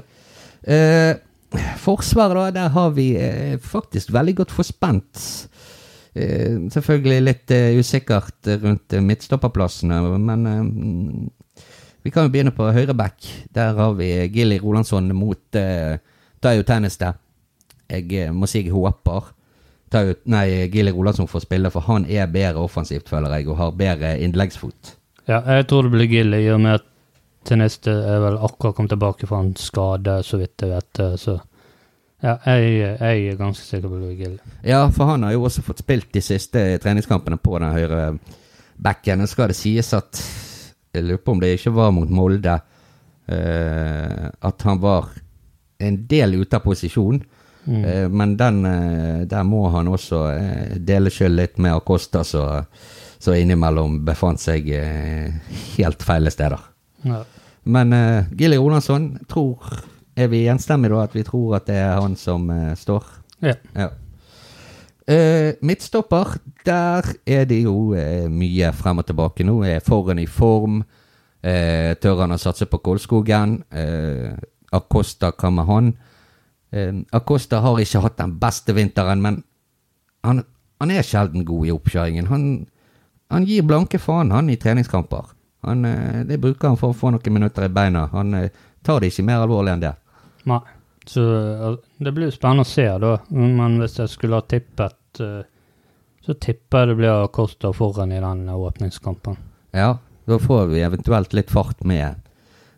Eh, 0.65 1.13
Forsvaret, 1.77 2.33
da, 2.33 2.63
der 2.63 2.69
har 2.73 2.89
vi 2.95 3.11
eh, 3.19 3.59
faktisk 3.61 4.09
veldig 4.15 4.33
godt 4.39 4.55
forspent. 4.55 5.21
Eh, 6.17 6.57
selvfølgelig 6.73 7.19
litt 7.27 7.53
eh, 7.53 7.77
usikkert 7.77 8.49
rundt 8.63 8.95
midtstopperplassene, 8.97 9.99
men 10.17 11.29
vi 12.03 12.11
kan 12.11 12.25
jo 12.25 12.33
begynne 12.33 12.55
på 12.57 12.71
høyre 12.73 12.97
back. 12.97 13.29
Der 13.53 13.77
har 13.77 13.93
vi 13.99 14.09
Gilly 14.33 14.57
Rolandsson 14.63 15.13
mot 15.15 15.53
Tayo 15.53 16.65
Tenniste. 16.67 17.13
Jeg 17.93 18.33
må 18.33 18.49
si 18.49 18.63
jeg 18.63 18.73
håper 18.73 19.29
Tayo, 19.93 20.15
nei, 20.33 20.47
Gilly 20.73 20.91
Rolandsson 20.95 21.27
får 21.29 21.43
spille, 21.45 21.69
for 21.73 21.85
han 21.85 22.07
er 22.09 22.25
bedre 22.33 22.63
offensivt, 22.65 23.09
føler 23.11 23.35
jeg, 23.37 23.47
og 23.53 23.59
har 23.59 23.71
bedre 23.77 24.15
innleggsfot. 24.25 24.95
ja, 25.29 25.39
jeg 25.55 25.67
tror 25.69 25.85
det 25.87 25.91
blir 25.93 26.09
Gilly, 26.09 26.39
i 26.47 26.51
og 26.55 26.59
med 26.65 26.79
at 26.79 26.89
Teneste 27.43 27.91
er 27.91 28.21
vel 28.23 28.37
akkurat 28.39 28.75
kommet 28.77 28.93
tilbake 28.93 29.27
fra 29.27 29.41
en 29.43 29.49
skade, 29.59 30.13
så 30.23 30.37
vidt 30.39 30.63
jeg 30.63 30.69
vet. 30.71 30.99
eh, 31.03 31.15
Så 31.19 31.33
ja, 32.23 32.37
jeg, 32.47 32.77
jeg 33.01 33.25
er 33.33 33.35
ganske 33.35 33.65
sikker 33.67 33.89
på 33.91 33.97
det 33.99 34.05
blir 34.07 34.21
Gilly. 34.21 34.37
Ja, 34.63 34.85
for 34.95 35.11
han 35.11 35.23
har 35.27 35.33
jo 35.35 35.43
også 35.43 35.61
fått 35.65 35.83
spilt 35.83 36.07
de 36.15 36.21
siste 36.23 36.61
treningskampene 36.79 37.35
på 37.43 37.59
den 37.59 37.75
høyre 37.75 38.05
backen. 38.79 39.19
Nå 39.19 39.27
skal 39.27 39.51
det 39.51 39.57
sies 39.59 39.91
at 39.93 40.21
Jeg 40.95 41.03
lurer 41.03 41.19
på 41.25 41.31
om 41.35 41.39
det 41.43 41.51
ikke 41.57 41.73
var 41.75 41.91
mot 41.91 42.09
Molde. 42.09 42.59
eh, 43.27 44.29
at 44.41 44.61
han 44.63 44.79
var 44.79 45.09
en 45.79 45.97
del 46.07 46.35
ute 46.41 46.55
av 46.55 46.63
posisjon. 46.63 47.21
Mm. 47.65 47.85
Eh, 47.85 48.09
men 48.09 48.37
den, 48.37 48.65
eh, 48.65 49.21
der 49.27 49.43
må 49.43 49.67
han 49.71 49.87
også 49.87 50.25
eh, 50.33 50.75
dele 50.77 51.11
skyld 51.13 51.37
litt 51.37 51.57
med 51.63 51.75
Acosta, 51.77 52.23
så, 52.27 52.45
så 53.19 53.35
innimellom 53.39 54.01
befant 54.05 54.41
seg 54.43 54.67
helt 55.77 56.03
feile 56.03 56.33
steder. 56.33 56.59
Ja. 57.07 57.23
Men 57.63 57.93
uh, 57.95 58.25
Gilly 58.35 58.57
Rolandsson 58.59 59.17
tror 59.31 59.59
Er 60.19 60.27
vi 60.27 60.45
enstemmige 60.51 60.91
da 60.91 61.03
at 61.03 61.13
vi 61.15 61.23
tror 61.23 61.55
at 61.57 61.67
det 61.67 61.77
er 61.79 61.99
han 62.01 62.15
som 62.19 62.49
uh, 62.51 62.73
står? 62.75 63.03
ja. 63.41 63.55
Ja. 63.75 63.89
Uh, 65.03 65.51
midtstopper, 65.59 66.37
der 66.65 67.03
er 67.27 67.45
det 67.45 67.63
jo 67.63 67.91
uh, 67.91 68.29
mye 68.31 68.69
frem 68.71 69.01
og 69.01 69.05
tilbake 69.05 69.43
nå. 69.43 69.57
Er 69.63 69.83
foran 69.83 70.19
i 70.19 70.27
form? 70.27 70.83
Tør 71.43 72.21
han 72.21 72.31
å 72.31 72.37
satse 72.39 72.63
på 72.71 72.77
Kolskogen? 72.79 73.57
Acosta, 74.71 75.33
hva 75.35 75.49
med 75.51 75.67
han? 75.67 75.89
Eh, 76.73 76.93
Acosta 77.13 77.61
har 77.61 77.79
ikke 77.79 78.01
hatt 78.03 78.17
den 78.17 78.35
beste 78.41 78.73
vinteren, 78.73 79.21
men 79.21 79.43
han, 80.25 80.43
han 80.81 80.91
er 80.91 81.05
sjelden 81.05 81.45
god 81.45 81.67
i 81.69 81.73
oppkjøringen. 81.75 82.29
Han, 82.31 82.45
han 83.33 83.47
gir 83.49 83.65
blanke 83.67 84.01
faen, 84.01 84.33
han, 84.33 84.49
i 84.49 84.57
treningskamper. 84.57 85.33
Han, 85.63 85.85
eh, 85.85 86.23
det 86.27 86.39
bruker 86.43 86.73
han 86.73 86.79
for 86.79 86.91
å 86.91 86.97
få 86.97 87.13
noen 87.13 87.35
minutter 87.37 87.67
i 87.67 87.71
beina. 87.71 88.07
Han 88.11 88.33
eh, 88.37 88.49
tar 88.83 88.99
det 88.99 89.13
ikke 89.13 89.27
mer 89.29 89.43
alvorlig 89.45 89.75
enn 89.75 89.83
det. 89.85 89.93
Nei. 90.49 90.59
Så 91.07 91.23
eh, 91.23 91.77
det 92.03 92.15
blir 92.15 92.31
spennende 92.35 92.65
å 92.65 92.71
se, 92.71 92.87
da. 92.99 93.13
Men 93.31 93.77
hvis 93.81 93.99
jeg 94.01 94.11
skulle 94.11 94.39
ha 94.39 94.47
tippet, 94.47 94.99
så 96.23 96.33
tipper 96.41 96.81
jeg 96.81 96.89
det 96.89 96.97
blir 96.97 97.25
Acosta 97.27 97.69
foran 97.75 98.11
i 98.15 98.21
den 98.23 98.47
åpningskampen. 98.49 99.37
Ja, 99.77 99.97
da 100.25 100.37
får 100.39 100.71
vi 100.71 100.81
eventuelt 100.81 101.35
litt 101.37 101.51
fart 101.51 101.83
med, 101.85 102.22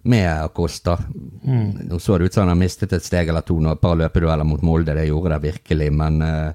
med 0.05 0.43
Acosta. 0.43 0.97
Mm. 1.43 1.71
Nå 1.89 1.99
så 1.99 2.17
det 2.17 2.25
ut 2.25 2.33
som 2.33 2.41
han 2.41 2.53
har 2.53 2.59
mistet 2.59 2.93
et 2.93 3.03
steg 3.03 3.29
eller 3.29 3.41
to 3.45 3.57
nå, 3.61 3.73
et 3.73 3.81
par 3.81 3.97
løpedueller 3.97 4.45
mot 4.45 4.61
Molde. 4.61 4.93
Det 4.93 5.07
gjorde 5.07 5.33
det 5.33 5.41
virkelig, 5.47 5.87
men 5.93 6.19
uh, 6.21 6.51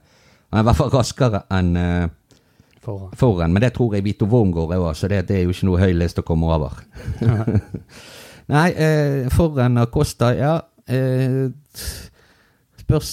han 0.50 0.58
er 0.58 0.62
i 0.62 0.66
hvert 0.68 0.78
fall 0.78 0.92
raskere 0.94 1.40
enn 1.56 1.70
uh, 1.74 2.12
Foran. 2.80 3.16
foran. 3.18 3.52
Men 3.52 3.64
det 3.64 3.72
tror 3.74 3.96
jeg 3.96 4.04
Vito 4.06 4.28
Wormgård 4.30 4.74
er 4.74 4.84
òg, 4.84 4.94
så 4.96 5.10
det, 5.10 5.24
det 5.28 5.36
er 5.36 5.42
jo 5.42 5.54
ikke 5.54 5.66
noe 5.66 5.80
høy 5.82 5.96
liste 5.98 6.22
å 6.22 6.28
komme 6.28 6.46
over. 6.48 6.78
Nei, 8.54 8.68
uh, 8.70 9.26
foran 9.34 9.82
Acosta, 9.82 10.30
ja. 10.38 10.54
eh, 10.90 11.50
spørs 12.80 13.10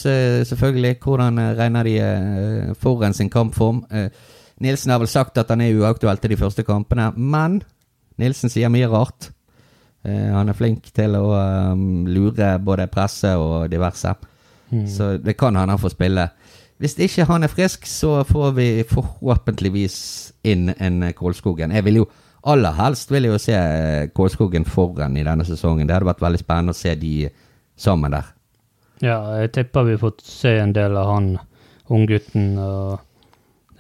selvfølgelig 0.49 0.95
hvordan 1.03 1.41
regner 1.57 1.89
de 1.89 1.97
foran 2.79 3.13
sin 3.13 3.29
kampform. 3.29 3.83
Nilsen 4.61 4.93
har 4.93 5.01
vel 5.01 5.09
sagt 5.11 5.37
at 5.37 5.49
han 5.53 5.61
er 5.61 5.75
uaktuell 5.77 6.21
til 6.21 6.33
de 6.33 6.39
første 6.39 6.65
kampene, 6.65 7.11
men 7.17 7.59
Nilsen 8.17 8.49
sier 8.49 8.71
mye 8.73 8.89
rart. 8.89 9.31
Eh, 10.07 10.29
han 10.33 10.49
er 10.49 10.57
flink 10.57 10.87
til 10.95 11.17
å 11.19 11.25
um, 11.73 12.05
lure 12.07 12.53
både 12.63 12.87
presse 12.91 13.33
og 13.39 13.67
diverse. 13.71 14.13
Mm. 14.71 14.85
Så 14.91 15.15
det 15.23 15.37
kan 15.39 15.55
han 15.59 15.77
får 15.79 15.95
spille. 15.95 16.29
Hvis 16.77 16.97
ikke 17.01 17.25
han 17.27 17.43
er 17.43 17.51
frisk, 17.51 17.87
så 17.89 18.21
får 18.27 18.53
vi 18.57 18.67
forhåpentligvis 18.87 19.97
inn 20.47 20.69
en 20.77 21.09
Kålskogen. 21.17 21.73
Jeg 21.73 21.85
vil 21.87 22.03
jo 22.03 22.07
aller 22.47 22.75
helst 22.77 23.11
vil 23.11 23.27
jeg 23.27 23.33
jo 23.33 23.41
se 23.41 23.57
eh, 23.57 24.07
Kålskogen 24.15 24.65
foran 24.65 25.17
i 25.17 25.25
denne 25.27 25.45
sesongen. 25.47 25.87
Det 25.87 25.97
hadde 25.97 26.11
vært 26.11 26.23
veldig 26.23 26.41
spennende 26.41 26.75
å 26.75 26.77
se 26.77 26.93
de 26.99 27.29
sammen 27.77 28.13
der. 28.13 28.29
Ja, 29.03 29.17
jeg 29.41 29.51
tipper 29.57 29.85
vi 29.85 29.97
får 30.01 30.15
se 30.25 30.55
en 30.61 30.73
del 30.73 30.95
av 30.97 31.11
han 31.11 31.33
unggutten. 31.93 32.55
og 32.57 33.03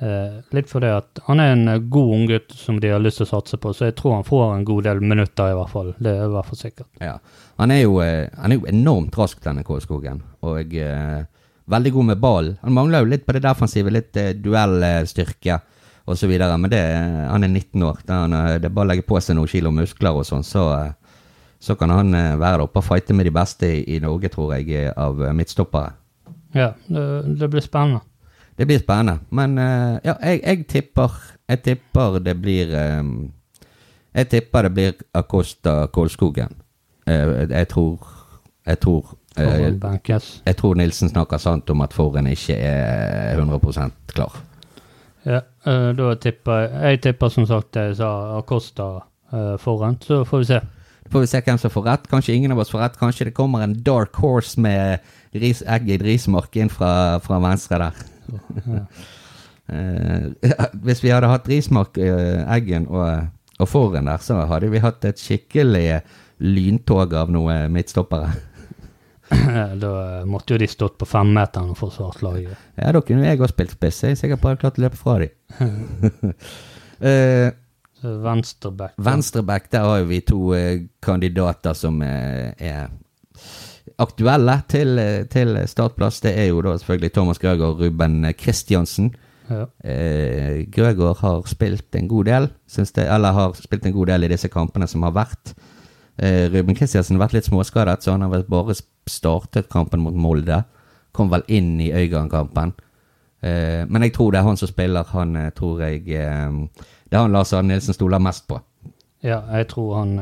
eh, 0.03 0.39
Litt 0.55 0.69
fordi 0.69 0.89
at 0.93 1.21
han 1.27 1.41
er 1.41 1.53
en 1.53 1.67
eh, 1.71 1.83
god 1.93 2.13
unggutt 2.17 2.53
som 2.55 2.79
de 2.81 2.91
har 2.93 3.01
lyst 3.03 3.21
til 3.21 3.27
å 3.27 3.31
satse 3.35 3.59
på, 3.61 3.73
så 3.75 3.89
jeg 3.89 3.97
tror 3.99 4.17
han 4.17 4.27
får 4.27 4.43
en 4.53 4.67
god 4.67 4.87
del 4.89 5.01
minutter, 5.03 5.51
i 5.51 5.57
hvert 5.57 5.73
fall. 5.73 5.93
Det 5.97 6.13
er 6.13 6.25
i 6.25 6.33
hvert 6.33 6.49
fall 6.49 6.59
sikkert. 6.59 6.89
Ja. 7.03 7.15
Han, 7.61 7.73
er 7.73 7.81
jo, 7.83 7.97
eh, 8.03 8.27
han 8.37 8.53
er 8.53 8.59
jo 8.61 8.69
enormt 8.69 9.17
rask, 9.19 9.39
denne 9.43 9.65
Kålskogen. 9.67 10.21
Og 10.47 10.75
eh, 10.75 11.21
veldig 11.73 11.93
god 11.97 12.09
med 12.11 12.21
ball. 12.23 12.51
Han 12.63 12.77
mangler 12.77 13.03
jo 13.03 13.11
litt 13.13 13.25
på 13.27 13.35
det 13.37 13.43
defensive, 13.45 13.93
litt 13.93 14.21
duellstyrke 14.43 15.59
osv. 16.07 16.33
Men 16.37 16.71
det, 16.71 16.83
han 17.27 17.43
er 17.47 17.51
19 17.51 17.87
år. 17.89 18.03
Er, 18.07 18.13
han, 18.23 18.37
det 18.61 18.69
er 18.69 18.75
bare 18.75 18.89
å 18.89 18.91
legge 18.93 19.07
på 19.07 19.19
seg 19.21 19.39
noen 19.39 19.51
kilo 19.51 19.73
muskler 19.75 20.21
og 20.21 20.27
sånn, 20.29 20.45
så, 20.47 20.69
så 21.59 21.75
kan 21.79 21.91
han 21.91 22.15
være 22.15 22.57
der 22.59 22.63
oppe 22.63 22.79
og 22.79 22.87
fighte 22.87 23.17
med 23.17 23.27
de 23.27 23.35
beste 23.35 23.73
i, 23.79 23.81
i 23.97 24.01
Norge, 24.03 24.31
tror 24.31 24.55
jeg, 24.55 24.93
av 24.95 25.19
midtstoppere. 25.35 25.97
Ja, 26.55 26.71
det, 26.87 27.03
det 27.41 27.49
blir 27.51 27.65
spennende. 27.65 28.05
Det 28.57 28.65
blir 28.65 28.79
spennende. 28.79 29.19
Men 29.29 29.57
uh, 29.57 29.97
ja, 30.03 30.13
jeg, 30.21 30.41
jeg 30.43 30.65
tipper 30.67 31.11
Jeg 31.49 31.61
tipper 31.63 32.19
det 32.19 32.41
blir 32.41 32.73
um, 32.99 33.31
Jeg 34.15 34.29
tipper 34.29 34.61
det 34.61 34.73
blir 34.73 34.93
Acosta 35.13 35.85
Kålskogen. 35.93 36.57
Uh, 37.09 37.45
jeg 37.49 37.67
tror 37.67 38.07
Jeg 38.65 38.79
tror 38.79 39.17
uh, 39.39 40.05
Jeg 40.45 40.55
tror 40.57 40.75
Nilsen 40.75 41.09
snakker 41.09 41.37
sant 41.37 41.69
om 41.69 41.81
at 41.81 41.93
Forhen 41.93 42.27
ikke 42.27 42.55
er 42.55 43.37
100% 43.39 43.91
klar. 44.13 44.41
Ja, 45.27 45.41
eh, 45.65 45.89
da 45.91 46.13
tipper 46.15 46.59
jeg 46.61 46.91
Jeg 46.91 47.01
tipper 47.01 47.29
som 47.29 47.45
sagt 47.45 47.75
jeg 47.75 47.95
sa, 47.95 48.37
Acosta 48.37 48.99
foran, 49.59 49.97
så 50.01 50.23
får 50.23 50.37
vi 50.39 50.45
se. 50.45 50.59
Får 51.11 51.19
vi 51.19 51.27
se 51.27 51.41
hvem 51.43 51.57
som 51.57 51.71
får 51.71 51.83
rett. 51.83 52.05
Kanskje 52.07 52.33
ingen 52.33 52.51
av 52.51 52.61
oss 52.63 52.71
får 52.71 52.79
rett. 52.79 52.99
Kanskje 52.99 53.25
det 53.27 53.33
kommer 53.35 53.59
en 53.59 53.73
dark 53.83 54.15
horse 54.15 54.61
med 54.61 54.99
ris, 55.35 55.61
i 55.61 55.97
Rismark 55.97 56.55
inn 56.55 56.71
fra, 56.71 57.19
fra 57.19 57.39
venstre 57.43 57.79
der. 57.81 58.05
Ja. 58.67 58.83
Eh, 59.67 60.27
hvis 60.79 61.01
vi 61.03 61.09
hadde 61.11 61.27
hatt 61.27 61.49
Rismark, 61.51 61.97
eh, 61.99 62.39
Eggen 62.55 62.85
og, 62.87 63.27
og 63.59 63.67
Forhen 63.67 64.07
der, 64.07 64.21
så 64.23 64.45
hadde 64.47 64.69
vi 64.71 64.79
hatt 64.79 65.03
et 65.03 65.19
skikkelig 65.19 65.99
lyntog 66.39 67.11
av 67.17 67.33
noen 67.35 67.73
midtstoppere. 67.75 68.29
da 69.83 69.91
eh, 70.21 70.23
måtte 70.29 70.55
jo 70.55 70.61
de 70.63 70.69
stått 70.71 70.95
på 71.01 71.09
femmeteren 71.09 71.73
og 71.73 71.81
forsvart 71.81 72.23
laget. 72.23 72.55
Ja, 72.79 72.93
da 72.95 73.03
kunne 73.03 73.27
jeg 73.27 73.41
også 73.41 73.57
spilt 73.57 73.75
spiss. 73.75 74.03
Jeg 74.05 74.15
er 74.15 74.21
sikker 74.21 74.39
på 74.39 74.47
at 74.47 74.55
jeg 74.55 74.55
hadde 74.55 74.63
klart 74.63 74.79
å 74.79 74.85
løpe 74.87 75.01
fra 75.03 75.19
dem. 75.25 75.31
Så 78.01 78.17
Venstreback. 78.21 78.93
Venstreback, 78.97 79.71
der 79.71 79.79
har 79.79 79.97
jo 80.03 80.05
vi 80.11 80.19
to 80.21 80.41
eh, 80.53 80.83
kandidater 81.01 81.73
som 81.73 82.01
eh, 82.05 82.53
er 82.57 82.91
aktuelle 83.97 84.61
til, 84.69 84.99
til 85.31 85.57
startplass. 85.67 86.21
Det 86.21 86.33
er 86.37 86.51
jo 86.51 86.61
da 86.61 86.75
selvfølgelig 86.77 87.13
Thomas 87.13 87.39
Grøgaard 87.39 87.75
og 87.75 87.81
Ruben 87.81 88.25
Kristiansen. 88.37 89.15
Ja. 89.49 89.65
Eh, 89.83 90.65
har 91.21 91.47
spilt 91.47 91.95
en 91.95 92.07
god 92.07 92.25
del, 92.25 92.49
syns 92.67 92.91
det, 92.91 93.07
eller 93.07 93.31
har 93.31 93.53
spilt 93.53 93.85
en 93.85 93.93
god 93.93 94.07
del 94.07 94.23
i 94.23 94.27
disse 94.27 94.47
kampene 94.47 94.87
som 94.87 95.03
har 95.03 95.11
vært. 95.15 95.53
Eh, 96.17 96.49
Ruben 96.51 96.75
Kristiansen 96.75 97.15
har 97.15 97.27
vært 97.27 97.37
litt 97.37 97.47
småskadet, 97.47 98.03
så 98.03 98.11
han 98.11 98.25
har 98.25 98.29
vel 98.33 98.43
bare 98.49 98.75
startet 99.07 99.69
kampen 99.69 100.01
mot 100.01 100.13
Molde. 100.15 100.63
Kom 101.13 101.29
vel 101.29 101.45
inn 101.47 101.79
i 101.81 101.91
Øygarden-kampen. 101.93 102.73
Eh, 103.41 103.85
men 103.87 104.03
jeg 104.03 104.13
tror 104.13 104.31
det 104.31 104.39
er 104.39 104.47
han 104.49 104.57
som 104.57 104.67
spiller. 104.69 105.03
Han 105.13 105.35
eh, 105.35 105.51
tror 105.55 105.81
jeg 105.81 106.03
Det 106.05 107.15
er 107.15 107.21
han 107.21 107.31
Lars 107.31 107.53
Arne 107.53 107.73
Nilsen 107.73 107.93
stoler 107.93 108.19
mest 108.19 108.47
på. 108.47 108.59
ja, 109.23 109.41
jeg 109.51 109.67
tror 109.67 109.95
han, 109.97 110.19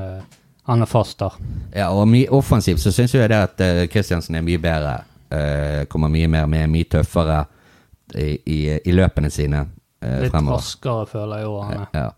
han 0.66 0.82
er 0.82 0.90
fast 0.90 1.20
der. 1.22 1.36
Ja, 1.76 1.92
og 1.94 2.08
mye 2.10 2.30
offensivt 2.34 2.82
så 2.82 2.92
syns 2.94 3.14
jeg 3.14 3.30
det 3.30 3.38
at 3.38 3.62
eh, 3.62 3.84
Kristiansen 3.92 4.38
er 4.40 4.46
mye 4.46 4.62
bedre. 4.62 4.96
Eh, 5.30 5.84
kommer 5.92 6.10
mye 6.14 6.30
mer 6.32 6.48
med, 6.50 6.70
mye 6.74 6.88
tøffere 6.90 7.44
i, 8.16 8.32
i, 8.46 8.58
i 8.86 8.94
løpene 8.94 9.30
sine 9.34 9.62
eh, 9.66 10.22
Litt 10.26 10.34
fremover. 10.34 10.62
raskere, 10.62 11.06
føler 11.10 11.44
jeg 11.44 11.52
òg 11.52 11.64
han 11.66 11.80
er. 11.84 11.88
Ja. 11.94 12.10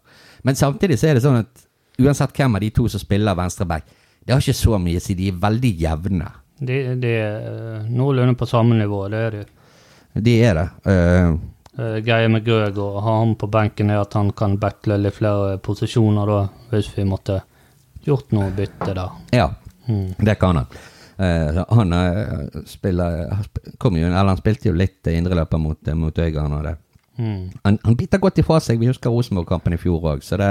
Men 0.47 0.59
samtidig 0.59 0.99
så 0.99 1.09
er 1.09 1.17
det 1.17 1.25
sånn 1.25 1.41
at 1.41 1.65
uansett 1.99 2.35
hvem 2.37 2.55
av 2.59 2.63
de 2.63 2.71
to 2.75 2.87
som 2.91 3.01
spiller 3.01 3.35
venstreback, 3.35 3.87
det 4.23 4.35
har 4.35 4.43
ikke 4.43 4.59
så 4.59 4.79
mye 4.79 4.99
å 4.99 5.03
si. 5.03 5.15
De 5.17 5.29
er 5.31 5.37
veldig 5.43 5.73
jevne. 5.81 6.31
De, 6.59 6.79
de 7.03 7.13
er 7.19 7.51
eh, 7.51 7.91
noenlunde 7.91 8.35
på 8.39 8.47
samme 8.49 8.75
nivå, 8.79 9.03
det 9.11 9.21
er 9.27 9.37
de. 9.37 9.45
De 10.23 10.39
er 10.47 10.59
det. 10.61 10.67
Eh, 10.93 11.37
Uh, 11.77 11.99
Greia 12.01 12.25
med 12.25 12.41
Grøg 12.41 12.79
og 12.81 12.95
ha 13.05 13.11
ham 13.19 13.35
på 13.37 13.45
benken 13.53 13.91
er 13.93 13.99
at 14.01 14.15
han 14.17 14.31
kan 14.33 14.55
battle 14.57 14.95
litt 14.97 15.13
flere 15.13 15.59
posisjoner 15.61 16.25
da, 16.25 16.37
hvis 16.71 16.87
vi 16.95 17.03
måtte 17.05 17.35
gjort 18.07 18.31
noe 18.35 18.51
bytte 18.55 18.93
da. 18.97 19.09
ja, 19.35 19.49
Mm. 19.87 20.13
det 20.19 20.33
kan 20.35 20.57
han. 20.59 20.65
Uh, 21.17 21.63
han 21.71 21.93
uh, 21.93 22.61
spiller 22.67 23.37
kom 23.79 23.95
jo, 23.95 24.05
eller 24.09 24.33
han 24.33 24.37
spilte 24.41 24.67
jo 24.67 24.73
litt 24.75 25.07
indreløper 25.07 25.57
mot, 25.57 25.79
eh, 25.87 25.95
mot 25.95 26.13
Øygarden. 26.19 26.53
og 26.57 26.63
det. 26.65 26.73
Mm. 27.17 27.49
Han, 27.63 27.79
han 27.85 27.95
biter 27.95 28.19
godt 28.19 28.37
ifra 28.43 28.59
seg. 28.59 28.79
Vi 28.81 28.89
husker 28.91 29.09
Rosenborg-kampen 29.09 29.73
i 29.73 29.79
fjor 29.79 30.03
òg. 30.11 30.21
Så 30.27 30.37
det, 30.37 30.49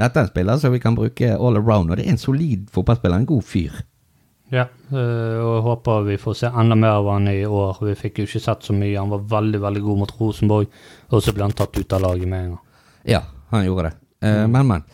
dette 0.00 0.18
er 0.18 0.24
en 0.24 0.30
spiller 0.32 0.58
som 0.58 0.72
vi 0.72 0.80
kan 0.80 0.96
bruke 0.96 1.28
all 1.36 1.60
around. 1.60 1.90
Og 1.90 1.96
det 2.00 2.06
er 2.06 2.10
en 2.16 2.18
solid 2.18 2.64
fotballspiller. 2.72 3.20
En 3.20 3.28
god 3.28 3.44
fyr. 3.44 3.82
Ja, 4.50 4.64
og 4.90 4.98
jeg 4.98 5.62
håper 5.68 6.02
vi 6.08 6.16
får 6.20 6.34
se 6.40 6.50
enda 6.50 6.74
mer 6.78 6.98
av 6.98 7.12
han 7.12 7.28
i 7.28 7.44
år. 7.46 7.78
Vi 7.84 7.94
fikk 8.00 8.18
jo 8.22 8.26
ikke 8.28 8.42
sett 8.42 8.66
så 8.66 8.74
mye. 8.76 8.96
Han 8.98 9.12
var 9.12 9.22
veldig 9.30 9.60
veldig 9.62 9.82
god 9.82 9.98
mot 10.02 10.12
Rosenborg, 10.20 10.66
og 11.10 11.22
så 11.22 11.32
ble 11.36 11.46
han 11.46 11.52
tatt 11.56 11.78
ut 11.78 11.92
av 11.96 12.02
laget 12.04 12.28
med 12.28 12.40
en 12.42 12.50
gang. 12.54 12.60
Ja, 13.12 13.22
han 13.52 13.64
gjorde 13.68 13.90
det. 13.90 13.94
Mm. 14.24 14.50
Men, 14.56 14.66
men. 14.72 14.84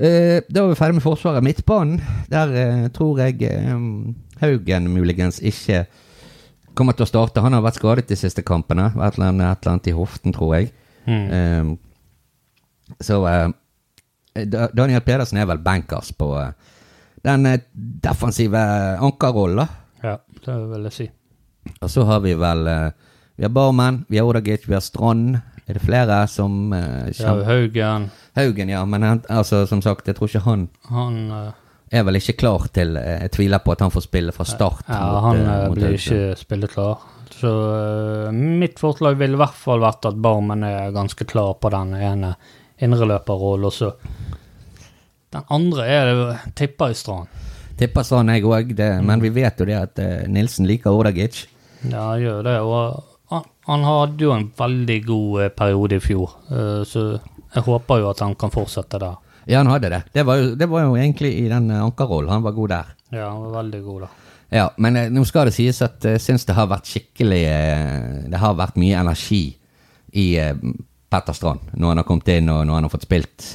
Eh, 0.00 0.40
da 0.48 0.62
er 0.62 0.70
vi 0.70 0.78
ferdig 0.78 0.96
med 0.96 1.04
Forsvaret. 1.04 1.44
Midtbanen, 1.44 2.00
der 2.32 2.52
eh, 2.56 2.86
tror 2.96 3.18
jeg 3.20 3.42
eh, 3.44 3.72
Haugen 4.40 4.88
muligens 4.88 5.42
ikke 5.44 5.84
kommer 6.78 6.96
til 6.96 7.04
å 7.04 7.10
starte. 7.10 7.42
Han 7.44 7.52
har 7.52 7.64
vært 7.66 7.76
skadet 7.76 8.08
de 8.08 8.16
siste 8.16 8.44
kampene. 8.46 8.88
Et 8.96 9.18
eller 9.18 9.28
annet, 9.28 9.50
et 9.50 9.66
eller 9.66 9.74
annet 9.74 9.90
i 9.90 9.96
hoften, 9.98 10.32
tror 10.32 10.54
jeg. 10.56 10.70
Mm. 11.04 11.74
Så 13.02 13.16
Daniel 14.76 15.02
Pedersen 15.04 15.40
er 15.40 15.48
vel 15.50 15.60
bankers 15.64 16.12
på 16.16 16.28
den 17.26 17.48
defensive 18.04 18.60
ankerrollen. 19.02 19.68
Ja, 20.04 20.16
det 20.46 20.56
vil 20.70 20.86
jeg 20.88 20.96
si. 20.96 21.08
Og 21.80 21.90
så 21.92 22.06
har 22.08 22.22
vi 22.24 22.36
vel 22.38 22.64
Vi 23.36 23.44
har 23.44 23.52
Barmen, 23.52 24.04
vi 24.08 24.20
har 24.20 24.28
Odagic, 24.28 24.68
vi 24.68 24.76
har 24.76 24.84
Strand. 24.84 25.40
Er 25.70 25.78
det 25.78 25.82
flere 25.84 26.20
som 26.30 26.72
eh, 26.74 27.10
Ja, 27.20 27.34
Haugen, 27.46 28.08
Haugen, 28.38 28.70
ja. 28.72 28.82
Men 28.86 29.02
han, 29.06 29.20
altså, 29.30 29.62
som 29.70 29.82
sagt, 29.84 30.08
jeg 30.10 30.16
tror 30.18 30.30
ikke 30.30 30.42
han 30.48 30.68
han 30.90 31.18
eh, 31.36 31.50
er 32.00 32.04
vel 32.06 32.18
ikke 32.20 32.36
klar 32.42 32.66
til 32.74 32.96
eh, 32.98 33.20
Jeg 33.24 33.32
tviler 33.38 33.62
på 33.62 33.72
at 33.74 33.84
han 33.86 33.90
får 33.94 34.04
spille 34.08 34.34
fra 34.34 34.46
start. 34.48 34.84
Ja, 34.90 35.00
mot, 35.12 35.22
han 35.28 35.40
eh, 35.44 35.50
eh, 35.54 35.66
mot 35.68 35.78
blir 35.78 35.92
Haugesund. 35.92 36.20
ikke 36.24 36.40
spilleklar. 36.44 37.04
Så 37.40 37.52
eh, 37.76 38.32
mitt 38.34 38.82
forslag 38.82 39.18
ville 39.20 39.38
i 39.38 39.42
hvert 39.42 39.56
fall 39.58 39.82
vært 39.82 40.10
at 40.10 40.18
Barmen 40.22 40.66
er 40.66 40.90
ganske 40.96 41.26
klar 41.30 41.54
på 41.62 41.70
den 41.72 41.94
ene 41.98 42.34
indreløperrollen. 42.82 43.68
Og 43.70 43.76
så 43.76 43.92
den 45.30 45.46
andre 45.54 45.86
er 45.86 46.10
det 46.10 46.38
tipper 46.58 46.90
i 46.90 46.98
Strand. 46.98 47.30
Tipper 47.78 48.02
Strand, 48.04 48.32
jeg 48.34 48.44
òg, 48.44 48.74
men 49.06 49.22
vi 49.22 49.30
vet 49.32 49.60
jo 49.62 49.66
det 49.68 49.78
at 49.78 50.02
eh, 50.02 50.26
Nilsen 50.28 50.66
liker 50.68 50.90
Odagic. 50.92 51.44
Ja, 51.86 52.10
han 52.10 52.20
gjør 52.24 52.42
det. 52.44 52.56
Og 52.66 53.09
han, 53.70 53.84
hadde 53.86 54.24
jo 54.24 54.32
en 54.34 54.48
veldig 54.56 54.98
god 55.06 55.42
eh, 55.44 55.52
periode 55.54 55.98
i 55.98 56.02
fjor, 56.02 56.32
eh, 56.50 56.80
så 56.88 57.04
jeg 57.14 57.66
håper 57.66 58.02
jo 58.02 58.08
at 58.10 58.22
han 58.24 58.34
kan 58.38 58.52
fortsette 58.54 58.98
der. 59.02 59.18
Ja, 59.46 59.60
han 59.60 59.70
hadde 59.70 59.90
det. 59.92 60.02
Det 60.14 60.24
var 60.26 60.40
jo, 60.40 60.50
det 60.58 60.68
var 60.70 60.84
jo 60.86 60.96
egentlig 60.98 61.32
i 61.38 61.46
den 61.50 61.70
eh, 61.70 61.84
ankerrollen. 61.84 62.32
Han 62.34 62.44
var 62.46 62.56
god 62.56 62.74
der. 62.74 62.90
Ja, 63.14 63.28
han 63.30 63.44
var 63.46 63.56
veldig 63.62 63.82
god 63.86 64.04
da. 64.06 64.10
Ja, 64.50 64.66
men 64.82 64.98
nå 65.14 65.22
skal 65.28 65.46
det 65.46 65.54
sies 65.54 65.78
at 65.86 66.02
jeg 66.02 66.22
syns 66.22 66.42
det 66.46 66.56
har 66.56 66.66
vært 66.66 66.88
skikkelig 66.90 67.42
Det 68.32 68.38
har 68.42 68.56
vært 68.58 68.80
mye 68.82 68.98
energi 68.98 69.44
i 70.18 70.24
Petter 71.06 71.36
Strand 71.38 71.68
når 71.78 71.92
han 71.92 72.00
har 72.00 72.06
kommet 72.08 72.32
inn 72.34 72.50
og 72.50 72.64
når 72.66 72.80
han 72.80 72.88
har 72.88 72.90
fått 72.90 73.06
spilt 73.06 73.46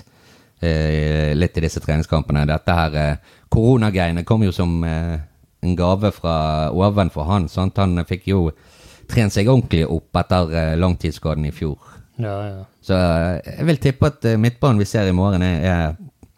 litt 1.35 1.59
i 1.59 1.63
disse 1.65 1.83
treningskampene. 1.83 2.45
Dette 2.47 2.77
her 2.79 3.19
koronagreiene 3.51 4.23
kom 4.23 4.47
jo 4.47 4.55
som 4.55 4.77
en 4.85 5.75
gave 5.75 6.13
fra 6.15 6.37
ovenfor 6.71 7.27
han. 7.27 7.49
Sant? 7.51 7.75
Han 7.83 7.99
fikk 8.07 8.31
jo 8.31 8.45
trent 9.07 9.33
seg 9.35 9.47
ordentlig 9.51 9.83
opp 9.89 10.15
etter 10.21 10.51
eh, 10.55 10.73
langtidsskaden 10.79 11.45
i 11.45 11.51
fjor. 11.55 11.77
Ja, 12.17 12.35
ja. 12.47 12.63
Så 12.85 12.93
eh, 12.95 13.53
jeg 13.57 13.65
vil 13.69 13.79
tippe 13.83 14.09
at 14.11 14.25
eh, 14.25 14.37
midtbanen 14.39 14.79
vi 14.81 14.87
ser 14.89 15.07
i 15.09 15.15
morgen, 15.15 15.43
er, 15.43 15.95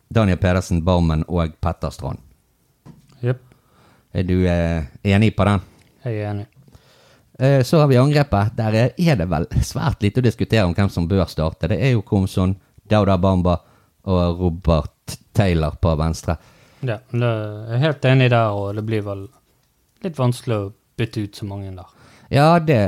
Daniel 0.09 0.37
Pedersen, 0.39 0.83
Barmen 0.87 1.25
og 1.27 1.55
Petter 1.61 1.91
Strand. 1.91 2.19
Yep. 3.23 3.41
Er 4.17 4.23
du 4.23 4.37
enig 4.47 5.33
på 5.35 5.45
den? 5.49 5.59
jeg 6.05 6.21
er 6.21 6.29
enig. 6.31 6.45
Så 7.67 7.77
har 7.81 7.89
vi 7.91 7.97
angrepet. 7.99 8.53
Der 8.57 8.73
er- 8.73 8.93
er 8.97 9.15
det 9.19 9.27
vel 9.29 9.43
svært 9.61 10.01
lite 10.01 10.21
å 10.21 10.25
diskutere 10.25 10.63
om 10.65 10.73
hvem 10.73 10.89
som 10.89 11.05
bør 11.07 11.27
starte. 11.29 11.67
Det 11.69 11.77
er 11.83 11.91
jo 11.91 12.01
Komson, 12.01 12.55
Dauda 12.89 13.17
Bamba 13.21 13.57
og 14.07 14.39
Robert 14.39 15.17
Taylor 15.35 15.75
på 15.81 15.91
venstre. 15.99 16.37
Ja, 16.81 16.97
jeg 17.11 17.21
er 17.75 17.77
helt 17.83 18.05
enig 18.05 18.29
der, 18.31 18.49
og 18.55 18.75
det 18.79 18.85
blir 18.87 19.03
vel 19.05 19.27
litt 20.05 20.17
vanskelig 20.17 20.55
å 20.57 20.71
bytte 20.97 21.23
ut 21.27 21.35
så 21.35 21.45
mange 21.45 21.75
der. 21.75 21.85
Ja, 22.29 22.59
det, 22.59 22.79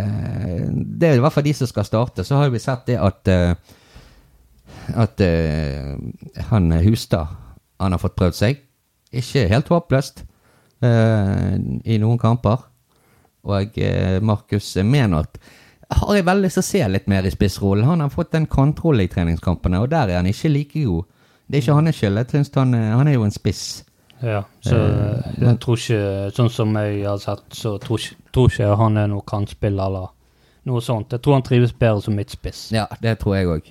det 0.99 1.09
er 1.09 1.19
i 1.19 1.21
hvert 1.23 1.35
fall 1.35 1.45
de 1.47 1.53
som 1.55 1.69
skal 1.69 1.87
starte. 1.87 2.25
Så 2.27 2.39
har 2.39 2.51
vi 2.51 2.61
sett 2.61 2.87
det 2.89 2.97
at 2.99 3.29
eh, 3.31 3.53
at 4.89 5.21
eh, 5.21 5.95
han 6.49 6.71
Hustad 6.83 7.35
han 7.79 7.93
har 7.95 8.01
fått 8.01 8.17
prøvd 8.19 8.35
seg. 8.35 8.59
Ikke 9.15 9.47
helt 9.49 9.69
håpløst 9.71 10.25
eh, 10.83 11.55
i 11.85 11.99
noen 12.01 12.19
kamper. 12.19 12.65
Og 13.49 13.77
Markus 14.21 14.73
Menert 14.83 15.39
har 15.89 16.11
jeg 16.13 16.25
veldig 16.27 16.45
lyst 16.45 16.59
til 16.59 16.61
å 16.61 16.67
se 16.67 16.81
litt 16.91 17.07
mer 17.09 17.25
i 17.25 17.31
spissrollen. 17.33 17.87
Han 17.87 18.03
har 18.03 18.11
fått 18.13 18.33
den 18.35 18.49
kontrollen 18.51 19.07
i 19.07 19.09
treningskampene, 19.09 19.79
og 19.79 19.89
der 19.89 20.11
er 20.11 20.19
han 20.19 20.27
ikke 20.29 20.51
like 20.51 20.83
god. 20.83 21.07
Det 21.47 21.57
er 21.57 21.63
ikke 21.63 21.77
hans 21.79 21.95
skyld. 21.97 22.19
Jeg 22.19 22.29
synes 22.29 22.51
han, 22.59 22.75
han 22.75 23.07
er 23.07 23.15
jo 23.15 23.23
en 23.25 23.33
spiss. 23.33 23.63
Ja, 24.21 24.43
så 24.65 24.75
Eh, 24.75 25.33
jeg 25.39 25.59
tror 25.63 25.77
ikke, 25.79 26.31
sånn 26.35 26.49
som 26.51 26.75
jeg 26.75 27.03
har 27.07 27.17
sett, 27.23 27.43
så 27.55 27.77
tror 27.79 27.99
ikke, 28.01 28.15
tror 28.35 28.49
ikke 28.51 28.75
han 28.81 28.97
er 28.97 29.07
noe 29.07 29.23
kantspiller 29.27 29.85
eller 29.85 30.09
noe 30.69 30.81
sånt. 30.83 31.11
Jeg 31.15 31.21
tror 31.23 31.37
han 31.37 31.45
trives 31.47 31.71
bedre 31.73 32.01
som 32.03 32.15
midtspiss. 32.19 32.65
Ja, 32.75 32.85
det 33.01 33.17
tror 33.21 33.35
jeg 33.37 33.47
òg. 33.47 33.69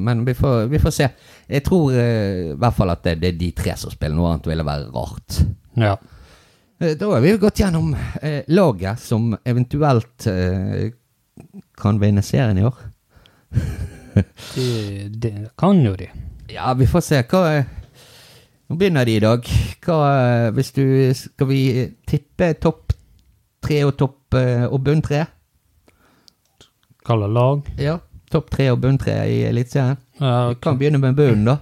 men 0.00 0.24
vi 0.24 0.34
får, 0.34 0.68
vi 0.70 0.78
får 0.78 0.90
se. 0.94 1.08
Jeg 1.48 1.64
tror 1.66 1.90
uh, 1.92 2.52
i 2.54 2.56
hvert 2.56 2.74
fall 2.78 2.90
at 2.94 3.02
det, 3.04 3.18
det 3.20 3.28
er 3.34 3.38
de 3.40 3.50
tre 3.52 3.74
som 3.76 3.90
spiller. 3.90 4.16
Noe 4.16 4.30
annet 4.32 4.46
ville 4.46 4.64
være 4.64 4.90
rart. 4.94 5.40
Ja. 5.76 5.96
Eh, 6.80 6.94
Da 6.96 7.10
har 7.10 7.20
vi 7.20 7.34
gått 7.38 7.60
gjennom 7.60 7.94
eh, 8.22 8.42
laget 8.48 9.00
som 9.02 9.34
eventuelt 9.44 10.26
eh, 10.30 10.92
kan 11.76 11.98
vinne 12.00 12.22
serien 12.22 12.58
i 12.58 12.64
år. 12.64 12.78
De, 14.54 15.08
de 15.10 15.30
kan 15.58 15.80
jo 15.82 15.96
de. 15.98 16.06
Ja, 16.54 16.68
vi 16.78 16.86
får 16.86 17.02
se. 17.02 17.18
Hva 17.26 17.40
eh, 17.56 17.64
Nå 18.68 18.76
begynner 18.80 19.04
de 19.04 19.16
i 19.16 19.20
dag. 19.22 19.48
Hva 19.84 19.96
eh, 20.10 20.50
hvis 20.56 20.70
du 20.76 20.84
Skal 21.14 21.46
vi 21.50 21.60
tippe 22.08 22.52
topp 22.62 22.92
tre 23.64 23.82
og 23.84 23.94
topp 24.00 24.34
eh, 24.38 24.64
og 24.68 24.80
bunn 24.84 25.02
tre? 25.04 25.24
Kalle 27.04 27.28
lag. 27.28 27.66
Ja. 27.80 27.98
Topp 28.32 28.48
tre 28.50 28.70
og 28.72 28.80
bunn 28.82 28.98
tre 28.98 29.12
i 29.30 29.42
Eliteserien. 29.48 29.98
Ja, 30.20 30.48
Du 30.50 30.54
kan 30.64 30.78
begynne 30.80 30.98
med 31.02 31.14
bunnen, 31.18 31.44
da. 31.44 31.56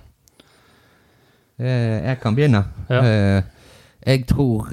Eh, 1.59 1.99
jeg 2.07 2.21
kan 2.23 2.35
begynne. 2.39 2.65
Ja. 2.91 3.03
Jeg 4.07 4.25
tror 4.27 4.69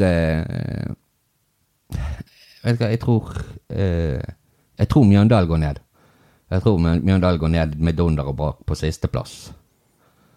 Vet 2.60 2.76
du 2.76 2.82
hva, 2.84 2.90
jeg 2.90 3.00
tror 3.00 3.30
Jeg 3.70 4.88
tror 4.90 5.04
Mjøndalen 5.06 5.50
går 5.50 5.58
ned. 5.62 5.80
Jeg 6.50 6.62
tror 6.64 6.78
Mjø- 6.82 7.02
Mjøndalen 7.06 7.40
går 7.40 7.48
ned 7.54 7.76
med 7.78 7.94
dunder 7.98 8.24
og 8.30 8.36
brak 8.38 8.56
på 8.66 8.76
sisteplass. 8.76 9.52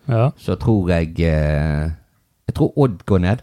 Ja. 0.09 0.31
Så 0.37 0.57
tror 0.61 0.91
jeg 0.91 1.13
eh, 1.21 1.91
Jeg 2.49 2.55
tror 2.55 2.73
Odd 2.77 3.05
går 3.07 3.19
ned. 3.19 3.43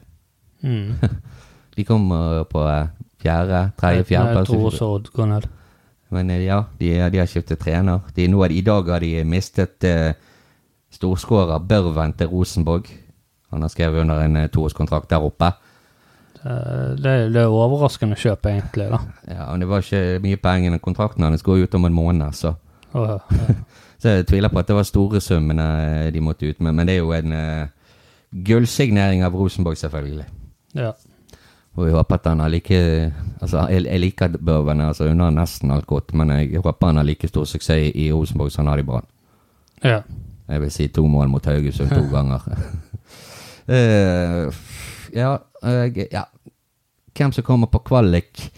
Mm. 0.61 0.95
De 1.75 1.85
kommer 1.87 2.43
på 2.43 2.65
eh, 2.67 2.87
fjerde, 3.21 3.71
tredje, 3.79 4.05
Jeg, 4.09 4.35
jeg 4.35 4.45
tror 4.45 4.65
også 4.71 4.89
Odd 4.95 5.11
går 5.13 5.25
ned. 5.25 5.47
Men 6.09 6.29
eh, 6.29 6.43
ja, 6.45 6.63
de, 6.79 6.91
de 7.11 7.21
har 7.21 7.29
skiftet 7.29 7.59
trener. 7.59 7.99
De, 8.15 8.27
nå 8.27 8.43
I 8.45 8.61
dag 8.61 8.89
har 8.91 8.99
de 8.99 9.23
mistet 9.23 9.83
eh, 9.87 10.13
storskårer 10.91 11.59
Børven 11.59 12.13
til 12.13 12.27
Rosenborg. 12.27 12.89
Han 13.53 13.61
har 13.61 13.69
skrevet 13.69 14.01
under 14.01 14.21
en 14.25 14.49
toårskontrakt 14.49 15.09
der 15.09 15.23
oppe. 15.25 15.51
Det, 16.39 17.13
det 17.33 17.41
er 17.41 17.51
overraskende 17.51 18.15
kjøp, 18.15 18.45
egentlig. 18.45 18.85
da. 18.91 18.99
Ja, 19.27 19.47
men 19.51 19.59
Det 19.59 19.67
var 19.69 19.81
ikke 19.83 20.19
mye 20.23 20.37
penger. 20.37 20.69
men 20.71 20.79
Kontrakten 20.79 21.23
hans 21.23 21.43
går 21.43 21.65
ut 21.65 21.75
om 21.75 21.85
en 21.85 21.93
måned. 21.93 22.31
Så. 22.33 22.53
Oh, 22.93 23.09
ja. 23.09 23.17
så 23.99 24.09
jeg 24.09 24.27
tviler 24.29 24.49
på 24.49 24.59
at 24.59 24.67
det 24.67 24.75
var 24.77 24.83
store 24.87 25.19
summene 25.21 25.65
eh, 26.07 26.13
de 26.15 26.21
måtte 26.23 26.47
ut 26.47 26.59
med. 26.63 26.71
Men 26.73 26.87
det 26.87 26.95
er 26.95 26.99
jo 27.03 27.11
en 27.11 27.33
uh, 27.35 27.67
gullsignering 28.47 29.23
av 29.23 29.35
Rosenborg, 29.35 29.77
selvfølgelig. 29.77 30.25
ja. 30.75 30.91
Og 31.77 31.85
vi 31.85 31.91
håper 31.93 32.15
at 32.15 32.25
han 32.27 32.39
har 32.41 32.49
like 32.49 32.75
Altså, 33.41 33.67
jeg, 33.69 33.85
jeg 33.85 33.99
liker 33.99 34.27
Børven. 34.45 34.81
Altså, 34.81 35.07
hun 35.07 35.19
har 35.19 35.29
nesten 35.31 35.71
alt 35.71 35.85
godt, 35.87 36.13
men 36.13 36.29
jeg 36.29 36.59
håper 36.63 36.87
han 36.87 36.97
har 36.97 37.03
like 37.07 37.27
stor 37.27 37.45
suksess 37.45 37.91
i 37.95 38.11
Rosenborg 38.11 38.51
som 38.51 38.65
han 38.65 38.71
har 38.73 38.79
i 38.81 38.83
Brann. 38.83 39.05
ja. 39.83 40.01
Jeg 40.49 40.61
vil 40.61 40.71
si 40.71 40.87
to 40.87 41.03
mål 41.07 41.29
mot 41.29 41.45
Haugesund 41.45 41.89
to 41.89 42.01
ganger. 42.15 42.41
uh, 43.69 44.53
ja, 45.21 45.35
jeg, 45.63 46.07
ja. 46.11 46.23
Hvem 47.17 47.31
som 47.31 47.43
kommer 47.43 47.67
på 47.67 47.77
kvalik? 47.85 48.51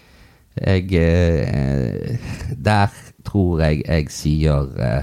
Jeg 0.56 0.84
uh, 0.84 2.16
Der 2.64 2.86
tror 3.24 3.60
jeg 3.60 3.82
jeg 3.88 4.06
sier 4.10 4.66
eh, 4.80 5.02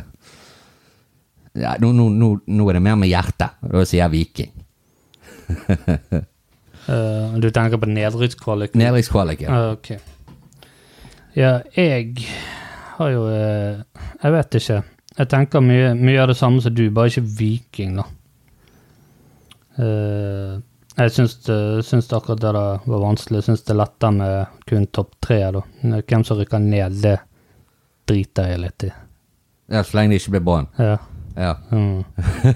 ja, 1.56 1.76
nå, 1.82 1.92
nå, 1.94 2.10
nå, 2.14 2.30
nå 2.48 2.70
er 2.70 2.74
det 2.78 2.82
mer 2.86 2.96
med 3.00 3.10
hjertet. 3.10 3.56
Da 3.62 3.86
sier 3.86 4.04
jeg 4.06 4.12
Viking. 4.12 4.52
uh, 6.90 7.38
du 7.42 7.50
tenker 7.52 7.78
på 7.82 7.90
nedrykkskvalik? 7.90 8.76
Nedrykkskvalik, 8.78 9.42
ja. 9.48 9.50
Ah, 9.56 9.72
Ok. 9.78 9.92
Ja, 11.38 11.60
jeg 11.78 12.16
har 12.98 13.10
jo 13.14 13.22
uh, 13.30 13.84
Jeg 14.24 14.32
vet 14.34 14.56
ikke. 14.60 14.80
Jeg 15.20 15.30
tenker 15.30 15.62
mye, 15.64 15.92
mye 16.00 16.22
av 16.24 16.32
det 16.32 16.38
samme 16.40 16.62
som 16.64 16.74
du, 16.76 16.86
bare 16.96 17.12
ikke 17.12 17.26
Viking, 17.40 17.98
da. 18.00 18.06
Eh, 19.80 20.54
jeg 21.00 21.12
syns, 21.16 21.34
det- 21.46 21.84
syns 21.88 22.08
akkurat 22.16 22.40
det 22.40 22.52
der 22.54 22.80
var 22.86 23.02
vanskelig. 23.04 23.38
Jeg 23.42 23.44
syns 23.50 23.64
det 23.64 23.74
er 23.74 23.80
lettere 23.82 24.12
med 24.16 24.48
kun 24.68 24.88
topp 24.88 25.14
tre, 25.24 25.40
da. 25.52 25.62
Hvem 25.84 26.24
som 26.28 26.38
rykker 26.40 26.60
ned, 26.64 27.02
det 27.04 27.18
driter 28.08 28.48
jeg 28.54 28.60
litt 28.64 28.84
i. 28.88 28.92
ja. 29.72 29.84
Så 29.84 29.96
lenge 29.98 30.10
det 30.16 30.22
ikke 30.22 30.32
blir 30.38 30.46
Brann. 30.48 30.68
Ja. 30.80 30.98
Ja. 31.40 31.56
Mm. 31.72 32.04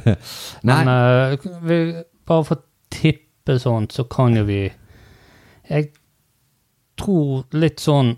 Men 0.68 0.90
uh, 0.92 1.38
vi, 1.64 1.78
bare 2.28 2.48
for 2.48 2.60
å 2.60 2.66
tippe 2.94 3.58
sånt, 3.60 3.96
så 3.96 4.06
kan 4.12 4.36
jo 4.38 4.44
vi 4.48 4.62
Jeg 5.70 5.90
tror 7.00 7.46
litt 7.56 7.82
sånn 7.84 8.14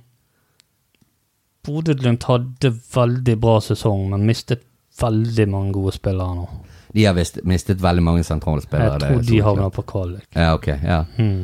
Bodø-Glimt 1.66 2.26
hadde 2.30 2.70
veldig 2.94 3.36
bra 3.42 3.56
sesong, 3.64 4.04
men 4.12 4.26
mistet 4.28 4.62
veldig 5.02 5.48
mange 5.50 5.74
gode 5.74 5.96
spillere 5.96 6.38
nå. 6.38 6.44
de 6.94 7.06
har 7.08 7.16
vist, 7.18 7.40
mistet 7.44 7.82
veldig 7.82 8.04
mange 8.06 8.24
sentralspillere. 8.24 8.92
Jeg 8.92 9.02
det 9.02 9.08
er 9.08 9.16
tror 9.16 9.26
de 9.30 9.40
havner 9.48 9.72
på 9.74 9.84
kvalik. 9.90 10.28
Ja, 10.36 10.52
ok. 10.54 10.68
Ja. 10.84 11.00
Mm. 11.18 11.42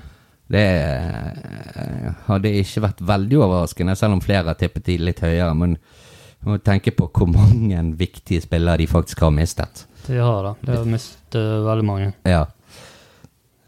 Det 0.52 0.62
eh, 0.62 2.14
hadde 2.28 2.54
ikke 2.60 2.86
vært 2.86 3.02
veldig 3.08 3.40
overraskende, 3.40 3.96
selv 4.00 4.18
om 4.18 4.24
flere 4.24 4.52
har 4.52 4.60
tippet 4.60 4.86
de 4.88 4.98
litt 5.02 5.24
høyere. 5.24 5.52
Men 5.58 5.78
du 6.42 6.50
må 6.50 6.58
tenke 6.58 6.94
på 6.98 7.08
hvor 7.14 7.30
mange 7.30 7.84
viktige 8.00 8.42
spillere 8.42 8.82
de 8.82 8.88
faktisk 8.90 9.20
har 9.22 9.34
mistet. 9.36 9.86
De 10.08 10.18
har 10.18 10.44
det. 10.44 10.54
De 10.66 10.78
har 10.78 10.88
mistet 10.90 11.38
eh, 11.38 11.58
veldig 11.68 11.86
mange. 11.86 12.14
Ja. 12.26 12.46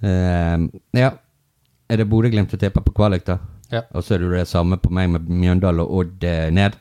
Uh, 0.03 0.69
ja. 0.97 1.11
Er 1.89 1.99
det 1.99 2.07
Bodø-Glimt 2.09 2.51
du 2.51 2.57
tipper 2.57 2.81
på 2.81 2.95
kvalik, 2.95 3.27
da? 3.27 3.37
Ja. 3.69 3.83
Og 3.93 4.03
så 4.03 4.15
er 4.15 4.23
det 4.23 4.31
det 4.33 4.47
samme 4.49 4.79
på 4.81 4.89
meg 4.93 5.11
med 5.13 5.29
Mjøndalen 5.29 5.83
og 5.83 5.93
Odd 5.99 6.25
eh, 6.25 6.49
ned? 6.53 6.79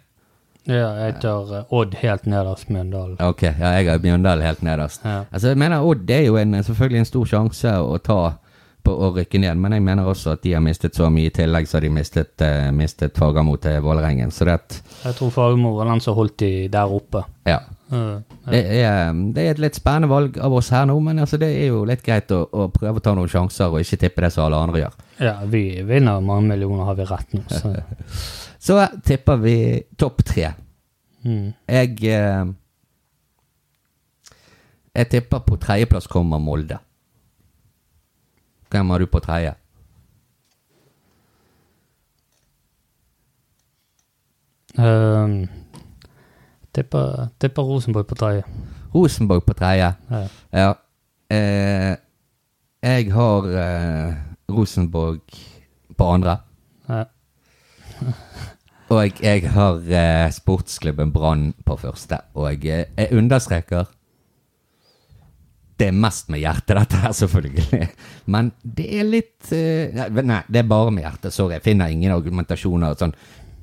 Ja, 0.69 0.93
jeg 1.03 1.19
tar 1.21 1.67
Odd 1.75 1.97
helt 2.01 2.27
nederst 2.31 2.71
Mjøndalen. 2.71 3.19
Ok, 3.21 3.43
ja, 3.43 3.75
jeg 3.77 3.91
har 3.91 4.03
Mjøndalen 4.03 4.47
helt 4.47 4.63
nederst. 4.63 5.05
Ja. 5.05 5.25
Altså, 5.31 5.53
jeg 5.53 5.59
mener 5.59 5.85
Odd 5.85 6.11
er 6.11 6.25
jo 6.27 6.37
en, 6.41 6.57
selvfølgelig 6.65 7.03
en 7.03 7.11
stor 7.11 7.31
sjanse 7.35 7.75
å 7.83 7.99
ta 7.99 8.21
på 8.83 8.92
å 9.07 9.11
rykke 9.16 9.38
ned, 9.40 9.57
men 9.62 9.73
jeg 9.77 9.83
mener 9.87 10.09
også 10.11 10.33
at 10.35 10.42
de 10.42 10.53
har 10.57 10.62
mistet 10.64 10.95
så 10.99 11.07
mye 11.12 11.29
i 11.31 11.35
tillegg, 11.35 11.66
så 11.71 11.81
de 11.81 11.88
mistet, 11.92 12.33
uh, 12.42 12.71
mistet 12.75 13.16
Fagermo 13.18 13.57
til 13.62 13.81
Vålerengen. 13.85 14.31
Så 14.35 14.45
det, 14.49 14.55
at- 14.59 14.81
Jeg 15.05 15.14
tror 15.18 15.31
Fagermo 15.31 15.75
var 15.77 15.87
den 15.92 16.01
som 16.01 16.14
holdt 16.18 16.37
de 16.42 16.68
der 16.68 16.90
oppe. 16.99 17.25
ja. 17.47 17.61
Uh, 17.92 18.23
Det 18.49 18.62
er, 18.81 19.12
det 19.35 19.42
er 19.42 19.51
et 19.51 19.59
litt 19.61 19.75
spennende 19.77 20.09
valg 20.09 20.38
av 20.40 20.53
oss 20.57 20.71
her 20.73 20.87
nå, 20.88 20.95
men 21.05 21.18
altså, 21.18 21.37
det 21.38 21.51
er 21.61 21.66
jo 21.68 21.83
litt 21.85 22.01
greit 22.03 22.31
å, 22.33 22.38
å 22.49 22.71
prøve 22.73 22.97
å 22.97 23.03
ta 23.05 23.12
noen 23.14 23.29
sjanser 23.29 23.68
og 23.68 23.81
ikke 23.85 23.99
tippe 24.07 24.23
det 24.25 24.31
som 24.33 24.47
alle 24.47 24.57
andre 24.64 24.81
gjør. 24.81 24.95
Ja, 25.21 25.35
vi 25.45 25.61
vinner 25.85 26.23
mange 26.25 26.49
millioner, 26.55 26.87
har 26.88 26.97
vi 26.97 27.05
rett 27.05 27.35
nå. 27.37 27.42
Så. 27.53 27.75
Så 28.62 28.79
tipper 29.05 29.37
vi 29.42 29.57
topp 30.01 30.25
tre. 30.25 30.55
Mm. 31.25 31.53
Jeg 31.68 31.99
uh, 32.16 32.49
Jeg 34.97 35.09
tipper 35.12 35.40
på 35.47 35.57
tredjeplass 35.61 36.07
kommer 36.11 36.40
Molde. 36.42 36.79
Hvem 38.73 38.91
har 38.91 38.99
du 38.99 39.07
på 39.07 39.21
tredje? 39.21 39.55
Um, 44.79 45.49
tipper, 46.73 47.29
tipper 47.41 47.63
Rosenborg 47.63 48.07
på 48.09 48.17
tredje. 48.17 48.47
Rosenborg 48.95 49.45
på 49.45 49.53
tredje. 49.55 49.93
Ja. 50.11 50.23
Ja. 50.53 50.73
Eh, 51.33 51.97
jeg 52.83 53.13
har 53.13 53.49
eh, 53.65 54.15
Rosenborg 54.49 55.21
på 55.99 56.09
andre. 56.15 56.37
Ja. 56.89 57.05
Og 58.89 59.23
jeg 59.23 59.51
har 59.51 59.81
eh, 59.89 60.33
sportsklubben 60.33 61.13
Brann 61.13 61.53
på 61.67 61.77
første. 61.77 62.19
Og 62.35 62.65
jeg, 62.65 62.87
jeg 62.97 63.09
understreker 63.13 63.85
Det 65.83 65.88
er 65.90 65.97
mest 65.99 66.29
med 66.31 66.38
hjertet, 66.38 66.77
dette 66.79 66.99
her, 67.03 67.14
selvfølgelig. 67.18 67.87
Men 68.31 68.53
det 68.62 68.85
er 69.01 69.07
litt 69.09 69.49
eh, 69.51 70.05
nei, 70.14 70.42
det 70.47 70.61
er 70.61 70.68
bare 70.71 70.92
med 70.95 71.03
hjertet. 71.03 71.35
Sorry, 71.35 71.57
jeg 71.57 71.64
finner 71.64 71.90
ingen 71.90 72.14
argumentasjoner. 72.14 72.95
Sånn. 73.01 73.14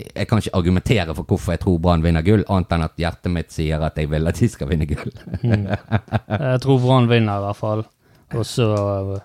Jeg 0.01 0.27
kan 0.27 0.41
ikke 0.41 0.51
argumentere 0.60 1.15
for 1.15 1.27
hvorfor 1.29 1.55
jeg 1.55 1.62
tror 1.63 1.77
Brann 1.84 2.03
vinner 2.03 2.23
gull, 2.27 2.43
annet 2.51 2.75
enn 2.75 2.84
at 2.89 2.99
hjertet 2.99 3.32
mitt 3.36 3.55
sier 3.55 3.84
at 3.88 3.95
jeg 3.99 4.12
vil 4.12 4.27
at 4.32 4.39
de 4.39 4.51
skal 4.51 4.67
vinne 4.71 4.88
gull. 4.89 5.15
Jeg 5.43 6.60
tror 6.65 6.84
Brann 6.84 7.08
vinner 7.12 7.39
i 7.39 7.45
hvert 7.47 7.60
fall. 7.62 7.86
Og 8.36 8.45
så 8.47 8.67
eh, 8.75 9.15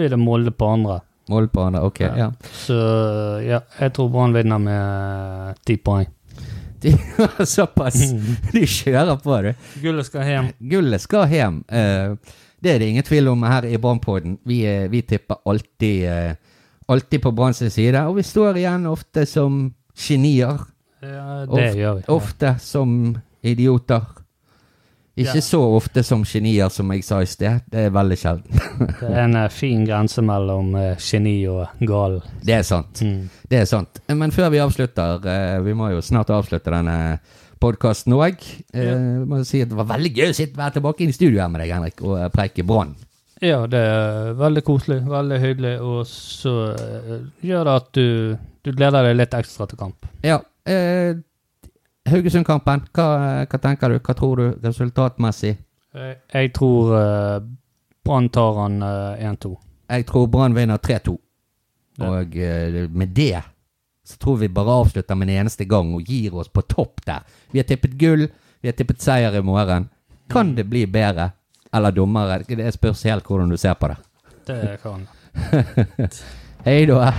blir 0.00 0.16
det 0.16 0.20
Molde 0.20 0.56
på 0.56 0.72
andre. 0.72 1.02
Molde 1.28 1.52
på 1.52 1.68
andre, 1.68 1.84
ok. 1.84 2.00
Ja. 2.16 2.30
Så 2.64 2.80
ja, 3.44 3.60
jeg 3.80 3.92
tror 3.92 4.08
Brann 4.14 4.36
vinner 4.36 4.62
med 4.62 5.60
ti 5.68 5.76
poeng. 5.76 6.08
De, 6.86 7.46
såpass. 7.46 7.98
De 8.52 8.62
kjører 8.66 9.18
på, 9.22 9.36
du. 9.42 9.52
Gullet 9.82 10.06
skal 10.08 10.26
hjem. 10.30 10.50
Gullet 10.72 11.02
skal 11.04 11.26
hjem. 11.32 11.60
Eh, 11.68 12.14
det 12.62 12.72
er 12.72 12.80
det 12.82 12.88
ingen 12.92 13.04
tvil 13.06 13.28
om 13.32 13.42
her 13.46 13.66
i 13.68 13.76
Brannpodden. 13.82 14.38
Vi, 14.48 14.62
eh, 14.66 14.86
vi 14.92 15.02
tipper 15.06 15.42
alltid, 15.46 16.04
eh, 16.08 16.32
alltid 16.88 17.22
på 17.26 17.32
Brann 17.36 17.54
sin 17.54 17.70
side, 17.74 18.00
og 18.08 18.16
vi 18.20 18.24
står 18.26 18.56
igjen 18.62 18.86
ofte 18.90 19.26
som 19.28 19.58
genier. 19.96 20.62
Ja, 21.02 21.44
det 21.46 21.52
Of- 21.52 21.76
gjør 21.76 21.98
vi. 21.98 22.06
Ofte 22.16 22.54
som 22.62 22.94
idioter. 23.46 24.06
Ikke 25.16 25.40
så 25.40 25.62
ofte 25.78 26.02
som 26.04 26.24
genier, 26.28 26.68
som 26.72 26.90
jeg 26.92 27.04
sa 27.06 27.22
i 27.24 27.28
sted. 27.28 27.62
Det 27.72 27.86
er 27.86 27.94
veldig 27.94 28.18
sjelden. 28.20 28.60
Det 29.00 29.08
er 29.08 29.22
en 29.22 29.38
eh, 29.40 29.48
fin 29.52 29.86
grense 29.88 30.20
mellom 30.24 30.74
eh, 30.76 31.00
geni 31.00 31.38
og 31.48 31.80
gal. 31.88 32.18
Det 32.44 32.58
er 32.58 32.66
sant. 32.68 33.00
Mm. 33.00 33.30
Det 33.48 33.62
er 33.62 33.68
sant. 33.70 34.02
Men 34.12 34.34
før 34.34 34.50
vi 34.52 34.60
avslutter, 34.60 35.24
eh, 35.32 35.56
vi 35.64 35.72
må 35.78 35.88
jo 35.94 36.02
snart 36.04 36.32
avslutte 36.36 36.72
denne 36.74 37.16
podkasten 37.62 38.12
òg. 38.12 38.44
Ja. 38.76 38.96
si 39.48 39.62
Det 39.64 39.78
var 39.78 39.88
veldig 39.94 40.12
gøy 40.12 40.34
å 40.34 40.36
sitte 40.36 40.60
være 40.60 40.76
tilbake 40.76 41.06
i 41.06 41.16
studio 41.16 41.40
her 41.40 41.48
med 41.48 41.64
deg, 41.64 41.72
Henrik, 41.72 42.02
og 42.04 42.20
preike 42.34 42.66
Brann. 42.68 42.92
Ja, 43.40 43.62
det 43.68 43.80
er 43.80 44.36
veldig 44.36 44.64
koselig, 44.64 45.00
veldig 45.08 45.38
hyggelig, 45.40 45.72
og 45.84 46.04
så 46.08 46.52
gjør 47.44 47.68
det 47.68 47.78
at 47.80 47.88
du, 47.96 48.36
du 48.64 48.72
gleder 48.72 49.08
deg 49.08 49.16
litt 49.16 49.36
ekstra 49.36 49.68
til 49.68 49.80
kamp. 49.80 50.08
Ja. 50.24 50.42
Eh, 50.66 51.16
Haugesund-kampen, 52.06 52.86
hva, 52.94 53.06
hva 53.50 53.58
tenker 53.62 53.92
du? 53.92 54.00
Hva 54.00 54.14
tror 54.14 54.40
du 54.40 54.66
resultatmessig? 54.66 55.56
Jeg, 55.96 56.18
jeg 56.32 56.52
tror 56.54 56.92
uh, 56.92 57.38
Brann 58.06 58.28
tar 58.28 58.60
han 58.60 58.82
eh, 58.82 59.26
1-2. 59.26 59.56
Jeg 59.90 60.06
tror 60.06 60.26
Brann 60.30 60.54
vinner 60.54 60.78
3-2. 60.78 61.16
Og 62.06 62.36
eh, 62.36 62.84
med 62.90 63.14
det 63.16 63.42
så 64.06 64.16
tror 64.22 64.36
vi 64.36 64.48
bare 64.48 64.70
avslutter 64.70 65.14
med 65.14 65.28
en 65.28 65.40
eneste 65.40 65.64
gang 65.64 65.90
og 65.94 66.06
gir 66.06 66.34
oss 66.38 66.48
på 66.48 66.62
topp 66.62 67.02
der. 67.06 67.26
Vi 67.50 67.58
har 67.58 67.66
tippet 67.66 67.96
gull, 67.98 68.28
vi 68.60 68.70
har 68.70 68.76
tippet 68.78 69.02
seier 69.02 69.34
i 69.34 69.42
morgen. 69.42 69.88
Kan 70.30 70.54
det 70.54 70.68
bli 70.70 70.86
bedre? 70.86 71.30
Eller 71.74 71.90
dummere? 71.90 72.44
Det 72.46 72.70
spørs 72.74 73.02
helt 73.10 73.26
hvordan 73.26 73.50
du 73.50 73.56
ser 73.58 73.74
på 73.74 73.90
det. 73.90 73.98
Det 74.46 74.78
kan 74.82 75.08
Hei 76.66 76.86
da. 76.86 77.10